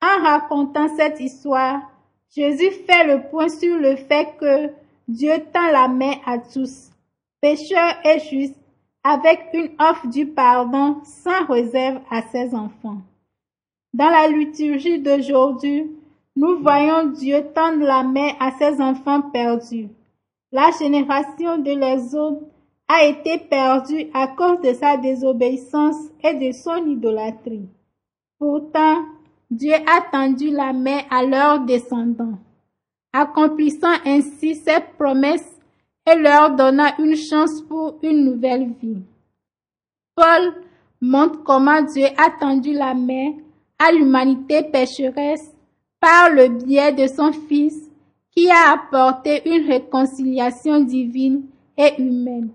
En 0.02 0.22
racontant 0.22 0.88
cette 0.96 1.20
histoire, 1.20 1.80
Jésus 2.34 2.70
fait 2.70 3.04
le 3.04 3.28
point 3.30 3.48
sur 3.48 3.76
le 3.76 3.96
fait 3.96 4.36
que 4.40 4.70
Dieu 5.08 5.32
tend 5.52 5.70
la 5.70 5.88
main 5.88 6.14
à 6.24 6.38
tous, 6.38 6.90
pécheurs 7.40 7.94
et 8.04 8.18
justes, 8.18 8.58
avec 9.04 9.50
une 9.52 9.70
offre 9.78 10.08
du 10.08 10.26
pardon 10.26 11.00
sans 11.04 11.46
réserve 11.46 12.00
à 12.10 12.22
ses 12.22 12.54
enfants. 12.54 13.02
Dans 13.94 14.10
la 14.10 14.28
liturgie 14.28 14.98
d'aujourd'hui, 14.98 15.90
nous 16.34 16.58
voyons 16.60 17.06
Dieu 17.06 17.42
tendre 17.54 17.84
la 17.84 18.02
main 18.02 18.32
à 18.40 18.50
ses 18.58 18.80
enfants 18.80 19.22
perdus. 19.22 19.88
La 20.52 20.70
génération 20.78 21.58
de 21.58 21.72
l'exode 21.72 22.48
a 22.88 23.04
été 23.04 23.38
perdue 23.38 24.06
à 24.14 24.28
cause 24.28 24.60
de 24.60 24.72
sa 24.72 24.96
désobéissance 24.96 25.96
et 26.22 26.34
de 26.34 26.52
son 26.52 26.86
idolâtrie. 26.86 27.68
Pourtant, 28.38 29.04
Dieu 29.50 29.74
a 29.74 30.02
tendu 30.12 30.50
la 30.50 30.72
main 30.72 31.00
à 31.10 31.24
leurs 31.24 31.60
descendants, 31.60 32.38
accomplissant 33.12 33.94
ainsi 34.04 34.54
ses 34.54 34.80
promesses 34.98 35.58
et 36.06 36.14
leur 36.14 36.54
donnant 36.54 36.92
une 36.98 37.16
chance 37.16 37.60
pour 37.62 37.98
une 38.02 38.24
nouvelle 38.24 38.72
vie. 38.80 39.02
Paul 40.14 40.54
montre 41.00 41.42
comment 41.42 41.82
Dieu 41.82 42.06
a 42.16 42.30
tendu 42.38 42.72
la 42.72 42.94
main 42.94 43.32
à 43.78 43.90
l'humanité 43.92 44.62
pécheresse 44.62 45.52
par 46.00 46.30
le 46.30 46.48
biais 46.48 46.92
de 46.92 47.06
son 47.06 47.32
Fils 47.32 47.85
qui 48.36 48.50
a 48.50 48.72
apporté 48.72 49.48
une 49.48 49.66
réconciliation 49.66 50.80
divine 50.80 51.46
et 51.78 51.94
humaine, 51.98 52.50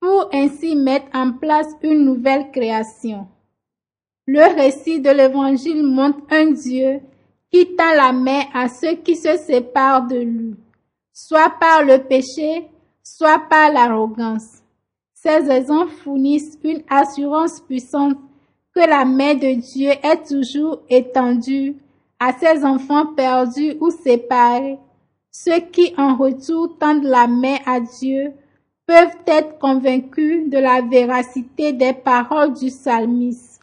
pour 0.00 0.28
ainsi 0.32 0.74
mettre 0.74 1.06
en 1.14 1.32
place 1.32 1.68
une 1.82 2.04
nouvelle 2.04 2.50
création. 2.50 3.28
Le 4.26 4.54
récit 4.56 5.00
de 5.00 5.10
l'Évangile 5.10 5.84
montre 5.84 6.20
un 6.30 6.50
Dieu 6.50 7.00
qui 7.52 7.76
tend 7.76 7.94
la 7.94 8.12
main 8.12 8.42
à 8.52 8.68
ceux 8.68 8.96
qui 8.96 9.14
se 9.14 9.36
séparent 9.36 10.06
de 10.06 10.18
lui, 10.18 10.56
soit 11.12 11.52
par 11.60 11.84
le 11.84 11.98
péché, 11.98 12.66
soit 13.02 13.42
par 13.48 13.72
l'arrogance. 13.72 14.62
Ces 15.14 15.50
exemples 15.50 15.92
fournissent 15.92 16.58
une 16.64 16.82
assurance 16.88 17.60
puissante 17.60 18.16
que 18.74 18.80
la 18.80 19.04
main 19.04 19.34
de 19.34 19.60
Dieu 19.60 19.90
est 20.02 20.26
toujours 20.26 20.80
étendue 20.88 21.76
à 22.20 22.34
ses 22.34 22.64
enfants 22.64 23.06
perdus 23.14 23.76
ou 23.80 23.90
séparés, 23.90 24.78
ceux 25.30 25.60
qui 25.72 25.94
en 25.96 26.16
retour 26.16 26.76
tendent 26.78 27.04
la 27.04 27.26
main 27.26 27.56
à 27.64 27.80
Dieu 27.80 28.32
peuvent 28.86 29.16
être 29.26 29.58
convaincus 29.58 30.50
de 30.50 30.58
la 30.58 30.82
véracité 30.82 31.72
des 31.72 31.94
paroles 31.94 32.52
du 32.52 32.66
psalmiste. 32.68 33.60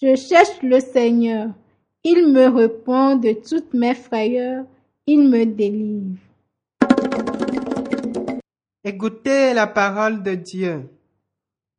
Je 0.00 0.14
cherche 0.14 0.62
le 0.62 0.78
Seigneur. 0.78 1.48
Il 2.04 2.28
me 2.28 2.46
répond 2.46 3.16
de 3.16 3.32
toutes 3.32 3.74
mes 3.74 3.94
frayeurs. 3.94 4.64
Il 5.06 5.28
me 5.28 5.44
délivre. 5.44 6.16
Écoutez 8.84 9.52
la 9.54 9.66
parole 9.66 10.22
de 10.22 10.34
Dieu. 10.34 10.88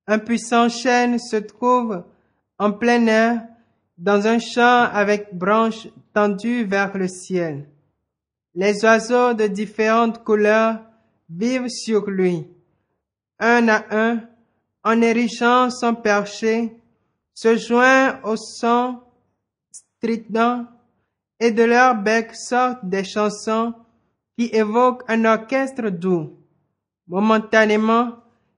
Un 0.07 0.19
puissant 0.19 0.67
chêne 0.67 1.19
se 1.19 1.37
trouve 1.37 2.03
en 2.57 2.71
plein 2.71 3.05
air 3.05 3.43
dans 3.97 4.27
un 4.27 4.39
champ 4.39 4.89
avec 4.91 5.33
branches 5.33 5.87
tendues 6.13 6.63
vers 6.63 6.97
le 6.97 7.07
ciel. 7.07 7.67
Les 8.53 8.83
oiseaux 8.83 9.33
de 9.33 9.47
différentes 9.47 10.23
couleurs 10.23 10.79
vivent 11.29 11.69
sur 11.69 12.09
lui, 12.09 12.47
un 13.39 13.67
à 13.67 13.85
un, 13.91 14.21
en 14.83 15.01
érigant 15.01 15.69
son 15.69 15.95
perché 15.95 16.75
se 17.33 17.57
joint 17.57 18.19
au 18.23 18.35
son 18.35 18.99
strident 19.71 20.65
et 21.39 21.51
de 21.51 21.63
leur 21.63 21.95
bec 21.95 22.33
sortent 22.33 22.85
des 22.85 23.03
chansons 23.03 23.73
qui 24.37 24.45
évoquent 24.53 25.03
un 25.07 25.25
orchestre 25.25 25.89
doux. 25.89 26.33
Momentanément, 27.07 28.13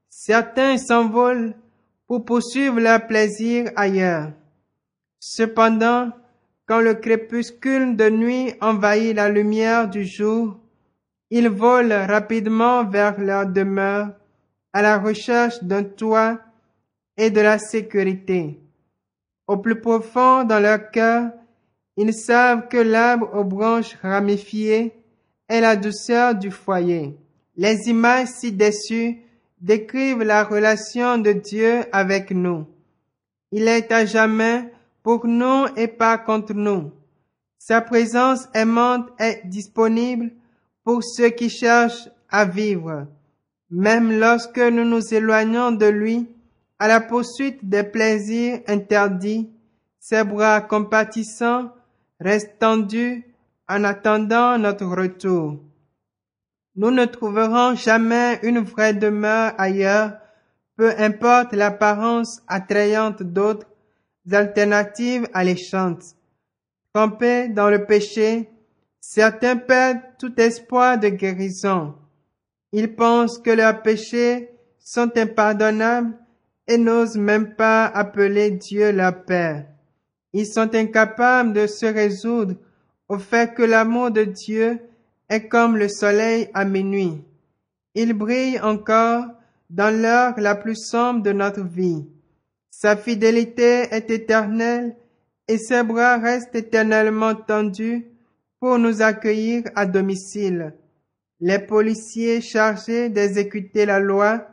certains 0.10 0.78
s'envolent 0.78 1.56
pour 2.08 2.26
poursuivre 2.26 2.80
leur 2.80 3.06
plaisir 3.06 3.72
ailleurs. 3.76 4.32
Cependant, 5.20 6.12
quand 6.66 6.80
le 6.80 6.94
crépuscule 6.94 7.96
de 7.96 8.10
nuit 8.10 8.54
envahit 8.62 9.16
la 9.16 9.30
lumière 9.30 9.90
du 9.90 10.06
jour, 10.06 10.58
ils 11.30 11.50
volent 11.50 12.08
rapidement 12.08 12.86
vers 12.86 13.20
leur 13.20 13.46
demeure 13.46 14.10
à 14.74 14.82
la 14.82 14.98
recherche 14.98 15.64
d'un 15.64 15.84
toit 15.84 16.40
et 17.18 17.30
de 17.30 17.42
la 17.42 17.60
sécurité. 17.60 18.60
Au 19.48 19.58
plus 19.58 19.82
profond 19.82 20.44
dans 20.44 20.60
leur 20.60 20.92
cœur, 20.92 21.32
ils 21.98 22.14
savent 22.14 22.68
que 22.68 22.78
l'arbre 22.78 23.30
aux 23.36 23.44
branches 23.44 23.98
ramifiées 24.02 24.94
est 25.50 25.60
la 25.60 25.76
douceur 25.76 26.36
du 26.36 26.52
foyer. 26.52 27.18
Les 27.58 27.90
images 27.90 28.28
ci-dessus 28.28 29.18
décrivent 29.60 30.24
la 30.24 30.44
relation 30.44 31.18
de 31.18 31.34
Dieu 31.34 31.84
avec 31.92 32.32
nous. 32.32 32.68
Il 33.52 33.68
est 33.68 33.92
à 33.92 34.06
jamais 34.06 34.72
pour 35.10 35.26
nous 35.26 35.66
et 35.76 35.88
pas 35.88 36.20
contre 36.20 36.54
nous. 36.54 36.92
Sa 37.58 37.82
présence 37.82 38.48
aimante 38.54 39.10
est 39.18 39.42
disponible 39.44 40.30
pour 40.84 41.04
ceux 41.04 41.30
qui 41.30 41.50
cherchent 41.50 42.08
à 42.30 42.46
vivre. 42.46 43.08
Même 43.72 44.20
lorsque 44.20 44.60
nous 44.60 44.86
nous 44.86 45.12
éloignons 45.12 45.72
de 45.72 45.88
lui 45.88 46.30
à 46.78 46.88
la 46.88 47.02
poursuite 47.02 47.68
des 47.68 47.82
plaisirs 47.82 48.60
interdits, 48.68 49.50
ses 50.00 50.24
bras 50.24 50.62
compatissants 50.62 51.72
restent 52.20 52.60
tendus 52.60 53.26
en 53.68 53.84
attendant 53.86 54.60
notre 54.60 54.86
retour. 54.86 55.58
Nous 56.76 56.92
ne 56.92 57.06
trouverons 57.06 57.74
jamais 57.74 58.40
une 58.44 58.60
vraie 58.60 58.94
demeure 58.94 59.54
ailleurs, 59.58 60.20
peu 60.76 60.94
importe 61.00 61.54
l'apparence 61.54 62.44
attrayante 62.48 63.24
d'autres 63.24 63.66
alternatives 64.32 65.28
alléchantes. 65.34 66.16
Trompés 66.94 67.48
dans 67.50 67.70
le 67.70 67.86
péché, 67.86 68.50
certains 69.00 69.58
perdent 69.58 70.02
tout 70.18 70.40
espoir 70.40 71.00
de 71.00 71.10
guérison. 71.10 71.96
Ils 72.72 72.96
pensent 72.96 73.40
que 73.40 73.52
leurs 73.52 73.82
péchés 73.82 74.50
sont 74.80 75.12
impardonnables 75.18 76.14
et 76.68 76.78
n'osent 76.78 77.18
même 77.18 77.56
pas 77.56 77.86
appeler 77.86 78.52
Dieu 78.52 78.92
leur 78.92 79.24
Père. 79.24 79.66
Ils 80.34 80.46
sont 80.46 80.76
incapables 80.76 81.54
de 81.54 81.66
se 81.66 81.86
résoudre 81.86 82.56
au 83.08 83.18
fait 83.18 83.54
que 83.56 83.64
l'amour 83.64 84.12
de 84.12 84.24
Dieu 84.24 84.80
est 85.30 85.48
comme 85.48 85.78
le 85.78 85.88
soleil 85.88 86.50
à 86.54 86.66
minuit. 86.66 87.24
Il 87.96 88.14
brille 88.14 88.60
encore 88.60 89.26
dans 89.70 89.96
l'heure 89.96 90.36
la 90.38 90.56
plus 90.56 90.76
sombre 90.76 91.24
de 91.24 91.32
notre 91.32 91.64
vie. 91.64 92.06
Sa 92.82 92.96
fidélité 92.96 93.94
est 93.94 94.10
éternelle 94.10 94.96
et 95.50 95.58
ses 95.58 95.84
bras 95.84 96.18
restent 96.18 96.56
éternellement 96.56 97.36
tendus 97.36 98.06
pour 98.58 98.80
nous 98.80 99.02
accueillir 99.02 99.64
à 99.76 99.86
domicile. 99.86 100.74
Les 101.42 101.60
policiers 101.60 102.40
chargés 102.40 103.10
d'exécuter 103.10 103.86
la 103.86 104.00
loi 104.00 104.48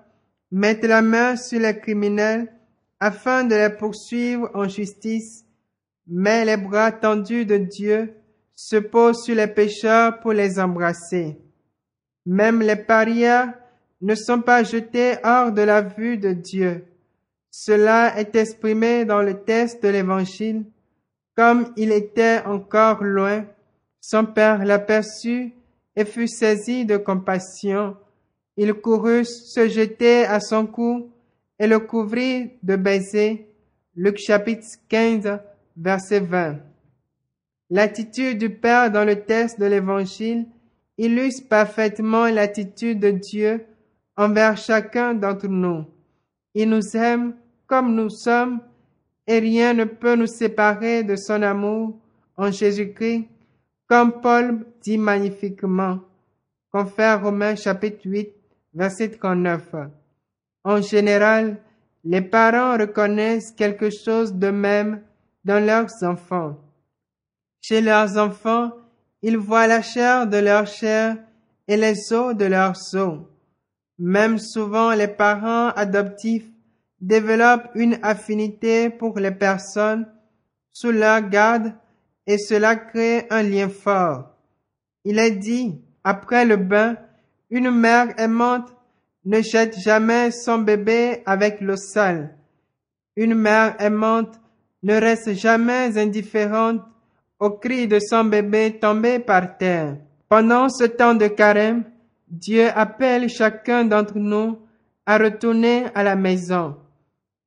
mettent 0.50 0.84
la 0.86 1.02
main 1.02 1.36
sur 1.36 1.60
les 1.60 1.78
criminels 1.78 2.52
afin 2.98 3.44
de 3.44 3.54
les 3.54 3.70
poursuivre 3.70 4.50
en 4.54 4.66
justice, 4.66 5.44
mais 6.08 6.44
les 6.44 6.56
bras 6.56 6.90
tendus 6.90 7.46
de 7.46 7.58
Dieu 7.58 8.12
se 8.56 8.74
posent 8.74 9.22
sur 9.22 9.36
les 9.36 9.46
pécheurs 9.46 10.18
pour 10.18 10.32
les 10.32 10.58
embrasser. 10.58 11.38
Même 12.26 12.60
les 12.60 12.74
parias 12.74 13.54
ne 14.00 14.16
sont 14.16 14.40
pas 14.40 14.64
jetés 14.64 15.14
hors 15.22 15.52
de 15.52 15.62
la 15.62 15.82
vue 15.82 16.18
de 16.18 16.32
Dieu. 16.32 16.84
Cela 17.58 18.18
est 18.18 18.36
exprimé 18.36 19.06
dans 19.06 19.22
le 19.22 19.42
texte 19.42 19.82
de 19.82 19.88
l'Évangile. 19.88 20.66
Comme 21.34 21.72
il 21.78 21.90
était 21.90 22.42
encore 22.44 23.02
loin, 23.02 23.46
son 23.98 24.26
père 24.26 24.62
l'aperçut 24.62 25.54
et 25.96 26.04
fut 26.04 26.28
saisi 26.28 26.84
de 26.84 26.98
compassion. 26.98 27.96
Il 28.58 28.74
courut 28.74 29.24
se 29.24 29.70
jeter 29.70 30.26
à 30.26 30.38
son 30.38 30.66
cou 30.66 31.10
et 31.58 31.66
le 31.66 31.78
couvrit 31.78 32.52
de 32.62 32.76
baisers. 32.76 33.48
Luc 33.94 34.18
chapitre 34.18 34.66
15, 34.90 35.38
verset 35.78 36.20
20. 36.20 36.58
L'attitude 37.70 38.36
du 38.36 38.50
Père 38.50 38.90
dans 38.90 39.04
le 39.04 39.22
texte 39.22 39.58
de 39.58 39.64
l'Évangile 39.64 40.44
illustre 40.98 41.48
parfaitement 41.48 42.26
l'attitude 42.26 43.00
de 43.00 43.12
Dieu 43.12 43.64
envers 44.14 44.58
chacun 44.58 45.14
d'entre 45.14 45.48
nous. 45.48 45.86
Il 46.54 46.68
nous 46.68 46.94
aime 46.94 47.34
comme 47.66 47.94
nous 47.94 48.10
sommes 48.10 48.60
et 49.26 49.38
rien 49.38 49.74
ne 49.74 49.84
peut 49.84 50.14
nous 50.14 50.26
séparer 50.26 51.02
de 51.02 51.16
son 51.16 51.42
amour 51.42 51.98
en 52.36 52.50
Jésus-Christ, 52.50 53.28
comme 53.88 54.20
Paul 54.20 54.66
dit 54.82 54.98
magnifiquement. 54.98 56.00
Confère 56.70 57.22
Romains 57.22 57.56
chapitre 57.56 58.00
8, 58.04 58.32
verset 58.74 59.10
39. 59.10 59.74
En 60.64 60.80
général, 60.80 61.58
les 62.04 62.20
parents 62.20 62.78
reconnaissent 62.78 63.52
quelque 63.52 63.90
chose 63.90 64.34
de 64.34 64.50
même 64.50 65.02
dans 65.44 65.64
leurs 65.64 65.90
enfants. 66.02 66.56
Chez 67.60 67.80
leurs 67.80 68.16
enfants, 68.16 68.72
ils 69.22 69.36
voient 69.36 69.66
la 69.66 69.82
chair 69.82 70.26
de 70.26 70.36
leur 70.36 70.66
chair 70.66 71.16
et 71.66 71.76
les 71.76 72.12
os 72.12 72.36
de 72.36 72.44
leurs 72.44 72.76
os. 72.94 73.20
Même 73.98 74.38
souvent 74.38 74.92
les 74.92 75.08
parents 75.08 75.68
adoptifs 75.70 76.50
développent 77.00 77.70
une 77.74 77.98
affinité 78.02 78.90
pour 78.90 79.18
les 79.18 79.30
personnes 79.30 80.06
sous 80.72 80.90
leur 80.90 81.28
garde 81.28 81.72
et 82.26 82.38
cela 82.38 82.76
crée 82.76 83.26
un 83.30 83.42
lien 83.42 83.68
fort. 83.68 84.30
Il 85.04 85.18
est 85.18 85.32
dit, 85.32 85.80
après 86.04 86.44
le 86.44 86.56
bain, 86.56 86.96
une 87.50 87.70
mère 87.70 88.18
aimante 88.18 88.74
ne 89.24 89.40
jette 89.40 89.78
jamais 89.78 90.30
son 90.30 90.58
bébé 90.58 91.22
avec 91.26 91.60
l'eau 91.60 91.76
sale. 91.76 92.36
Une 93.16 93.34
mère 93.34 93.76
aimante 93.80 94.40
ne 94.82 94.94
reste 94.94 95.34
jamais 95.34 95.98
indifférente 95.98 96.82
au 97.38 97.50
cri 97.50 97.86
de 97.86 97.98
son 98.00 98.24
bébé 98.24 98.78
tombé 98.80 99.18
par 99.18 99.56
terre. 99.58 99.96
Pendant 100.28 100.68
ce 100.68 100.84
temps 100.84 101.14
de 101.14 101.26
carême, 101.28 101.84
Dieu 102.28 102.68
appelle 102.74 103.28
chacun 103.28 103.84
d'entre 103.84 104.18
nous 104.18 104.58
à 105.06 105.18
retourner 105.18 105.86
à 105.94 106.02
la 106.02 106.16
maison. 106.16 106.76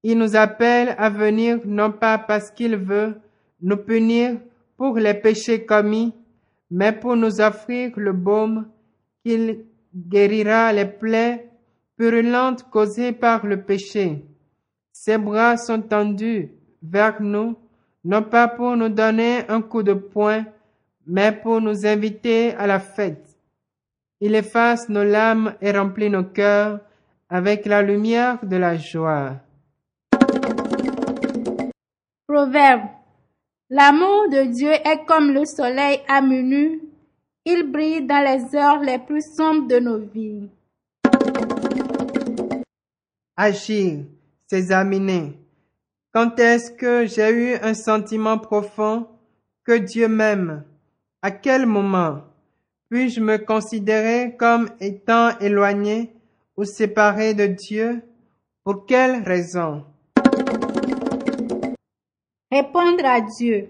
Il 0.04 0.18
nous 0.18 0.36
appelle 0.36 0.96
à 0.98 1.10
venir 1.10 1.60
non 1.66 1.92
pas 1.92 2.18
parce 2.18 2.52
qu'il 2.52 2.76
veut 2.78 3.16
nous 3.62 3.78
punir 3.78 4.38
pour 4.78 4.98
les 4.98 5.14
péchés 5.14 5.66
commis, 5.66 6.14
mais 6.72 6.94
pour 6.94 7.16
nous 7.16 7.42
offrir 7.42 7.92
le 7.98 8.14
baume 8.14 8.68
qu'il 9.24 9.66
guérira 9.94 10.72
les 10.72 10.86
plaies 10.86 11.50
purulentes 11.98 12.64
causées 12.70 13.12
par 13.12 13.46
le 13.46 13.62
péché. 13.62 14.24
Ses 14.94 15.18
bras 15.18 15.58
sont 15.58 15.82
tendus 15.82 16.50
vers 16.82 17.22
nous, 17.22 17.58
non 18.06 18.24
pas 18.24 18.48
pour 18.48 18.78
nous 18.78 18.90
donner 18.90 19.42
un 19.50 19.62
coup 19.62 19.84
de 19.84 19.94
poing, 19.94 20.46
mais 21.06 21.34
pour 21.34 21.60
nous 21.60 21.86
inviter 21.86 22.54
à 22.54 22.68
la 22.68 22.80
fête. 22.80 23.38
Il 24.22 24.36
efface 24.36 24.88
nos 24.88 25.04
larmes 25.04 25.56
et 25.62 25.72
remplit 25.72 26.10
nos 26.10 26.24
cœurs 26.24 26.80
avec 27.30 27.66
la 27.66 27.82
lumière 27.82 28.38
de 28.44 28.56
la 28.56 28.78
joie. 28.78 29.36
Proverbe. 32.30 32.84
L'amour 33.72 34.30
de 34.30 34.44
Dieu 34.44 34.70
est 34.70 35.04
comme 35.08 35.32
le 35.32 35.46
soleil 35.46 36.00
à 36.08 36.22
minuit. 36.22 36.80
Il 37.44 37.72
brille 37.72 38.06
dans 38.06 38.24
les 38.24 38.56
heures 38.56 38.82
les 38.82 39.00
plus 39.00 39.24
sombres 39.36 39.68
de 39.68 39.80
nos 39.80 39.98
vies. 39.98 40.48
Agir, 43.36 44.06
s'examiner. 44.46 45.40
Quand 46.14 46.40
est-ce 46.40 46.70
que 46.70 47.08
j'ai 47.08 47.32
eu 47.32 47.56
un 47.64 47.74
sentiment 47.74 48.38
profond 48.38 49.08
que 49.64 49.80
Dieu 49.80 50.08
m'aime? 50.08 50.66
À 51.24 51.32
quel 51.32 51.66
moment? 51.66 52.22
Puis-je 52.92 53.22
me 53.22 53.40
considérer 53.40 54.36
comme 54.38 54.70
étant 54.80 55.36
éloigné 55.40 56.14
ou 56.56 56.64
séparé 56.64 57.34
de 57.34 57.48
Dieu? 57.48 58.04
Pour 58.64 58.86
quelle 58.86 59.24
raison? 59.24 59.84
Répondre 62.52 63.06
à 63.06 63.22
Dieu. 63.22 63.70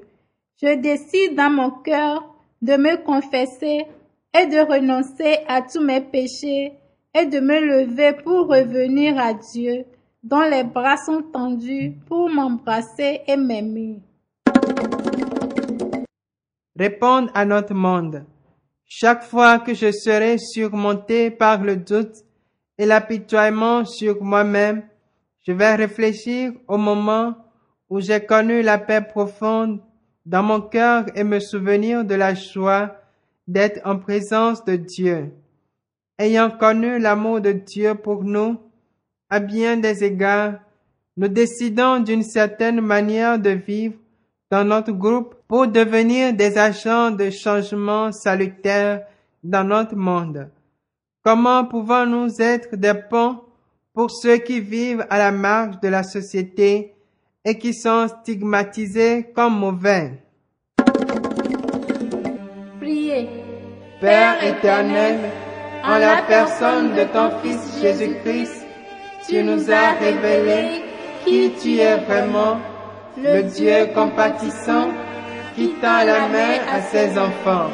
Je 0.61 0.75
décide 0.75 1.35
dans 1.35 1.49
mon 1.49 1.69
cœur 1.69 2.23
de 2.61 2.77
me 2.77 3.03
confesser 3.03 3.85
et 4.33 4.45
de 4.47 4.59
renoncer 4.65 5.39
à 5.47 5.61
tous 5.61 5.81
mes 5.81 5.99
péchés 5.99 6.71
et 7.13 7.25
de 7.25 7.39
me 7.41 7.59
lever 7.59 8.13
pour 8.23 8.47
revenir 8.47 9.17
à 9.19 9.33
Dieu 9.33 9.83
dont 10.23 10.41
les 10.41 10.63
bras 10.63 10.95
sont 10.95 11.21
tendus 11.21 11.93
pour 12.07 12.29
m'embrasser 12.29 13.21
et 13.27 13.35
m'aimer. 13.35 13.99
Répondre 16.77 17.29
à 17.33 17.43
notre 17.43 17.73
monde. 17.73 18.23
Chaque 18.85 19.23
fois 19.23 19.59
que 19.59 19.73
je 19.73 19.91
serai 19.91 20.37
surmonté 20.37 21.31
par 21.31 21.61
le 21.63 21.75
doute 21.75 22.15
et 22.77 22.85
l'apitoiement 22.85 23.83
sur 23.83 24.23
moi-même, 24.23 24.83
je 25.45 25.51
vais 25.51 25.75
réfléchir 25.75 26.53
au 26.67 26.77
moment 26.77 27.35
où 27.89 27.99
j'ai 27.99 28.19
connu 28.25 28.61
la 28.61 28.77
paix 28.77 29.01
profonde 29.01 29.79
dans 30.25 30.43
mon 30.43 30.61
cœur 30.61 31.05
et 31.15 31.23
me 31.23 31.39
souvenir 31.39 32.05
de 32.05 32.15
la 32.15 32.35
joie 32.35 32.95
d'être 33.47 33.81
en 33.83 33.97
présence 33.97 34.63
de 34.63 34.75
Dieu. 34.75 35.31
Ayant 36.19 36.51
connu 36.51 36.99
l'amour 36.99 37.41
de 37.41 37.51
Dieu 37.51 37.95
pour 37.95 38.23
nous, 38.23 38.57
à 39.29 39.39
bien 39.39 39.77
des 39.77 40.03
égards, 40.03 40.55
nous 41.17 41.27
décidons 41.27 41.99
d'une 41.99 42.23
certaine 42.23 42.81
manière 42.81 43.39
de 43.39 43.49
vivre 43.49 43.95
dans 44.51 44.63
notre 44.63 44.91
groupe 44.91 45.35
pour 45.47 45.67
devenir 45.67 46.33
des 46.33 46.57
agents 46.57 47.11
de 47.11 47.29
changement 47.29 48.11
salutaire 48.11 49.03
dans 49.43 49.63
notre 49.63 49.95
monde. 49.95 50.49
Comment 51.23 51.65
pouvons-nous 51.65 52.41
être 52.41 52.75
des 52.75 52.93
ponts 53.09 53.41
pour 53.93 54.11
ceux 54.11 54.37
qui 54.37 54.59
vivent 54.61 55.05
à 55.09 55.17
la 55.17 55.31
marge 55.31 55.79
de 55.81 55.87
la 55.87 56.03
société 56.03 56.93
et 57.45 57.57
qui 57.57 57.73
sont 57.73 58.07
stigmatisés 58.07 59.31
comme 59.33 59.59
mauvais? 59.59 60.23
Priez. 62.79 63.29
Père 64.01 64.43
éternel, 64.43 65.17
en 65.83 65.97
la 65.97 66.21
personne 66.27 66.93
de 66.95 67.03
ton 67.05 67.31
Fils 67.41 67.81
Jésus-Christ, 67.81 68.65
tu 69.27 69.43
nous 69.43 69.69
as 69.71 69.91
révélé 69.99 70.83
qui 71.25 71.51
tu 71.61 71.77
es 71.77 71.97
vraiment, 71.97 72.57
le 73.17 73.43
Dieu 73.43 73.87
compatissant 73.93 74.89
qui 75.55 75.69
tend 75.81 76.03
la 76.05 76.27
main 76.29 76.55
à 76.71 76.81
ses 76.81 77.17
enfants. 77.17 77.69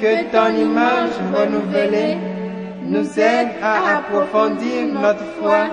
Que 0.00 0.24
ton 0.32 0.54
image 0.56 1.12
renouvelée 1.32 2.16
nous 2.82 3.18
aide 3.18 3.50
à 3.62 3.98
approfondir 3.98 4.86
notre 4.92 5.24
foi 5.40 5.68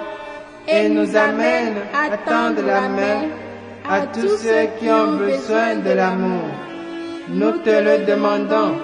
et 0.67 0.89
nous 0.89 1.15
amène 1.15 1.75
à 1.93 2.17
tendre 2.17 2.61
la 2.65 2.87
main 2.89 3.27
à 3.89 4.01
tous 4.07 4.37
ceux 4.37 4.67
qui 4.79 4.89
ont 4.89 5.13
besoin 5.17 5.75
de 5.75 5.91
l'amour. 5.91 6.49
Nous 7.29 7.51
te 7.59 7.69
le 7.69 8.05
demandons 8.05 8.75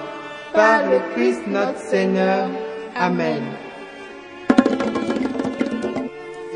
par 0.52 0.82
le 0.90 1.00
Christ 1.14 1.42
notre 1.46 1.78
Seigneur. 1.78 2.48
Amen. 2.96 3.42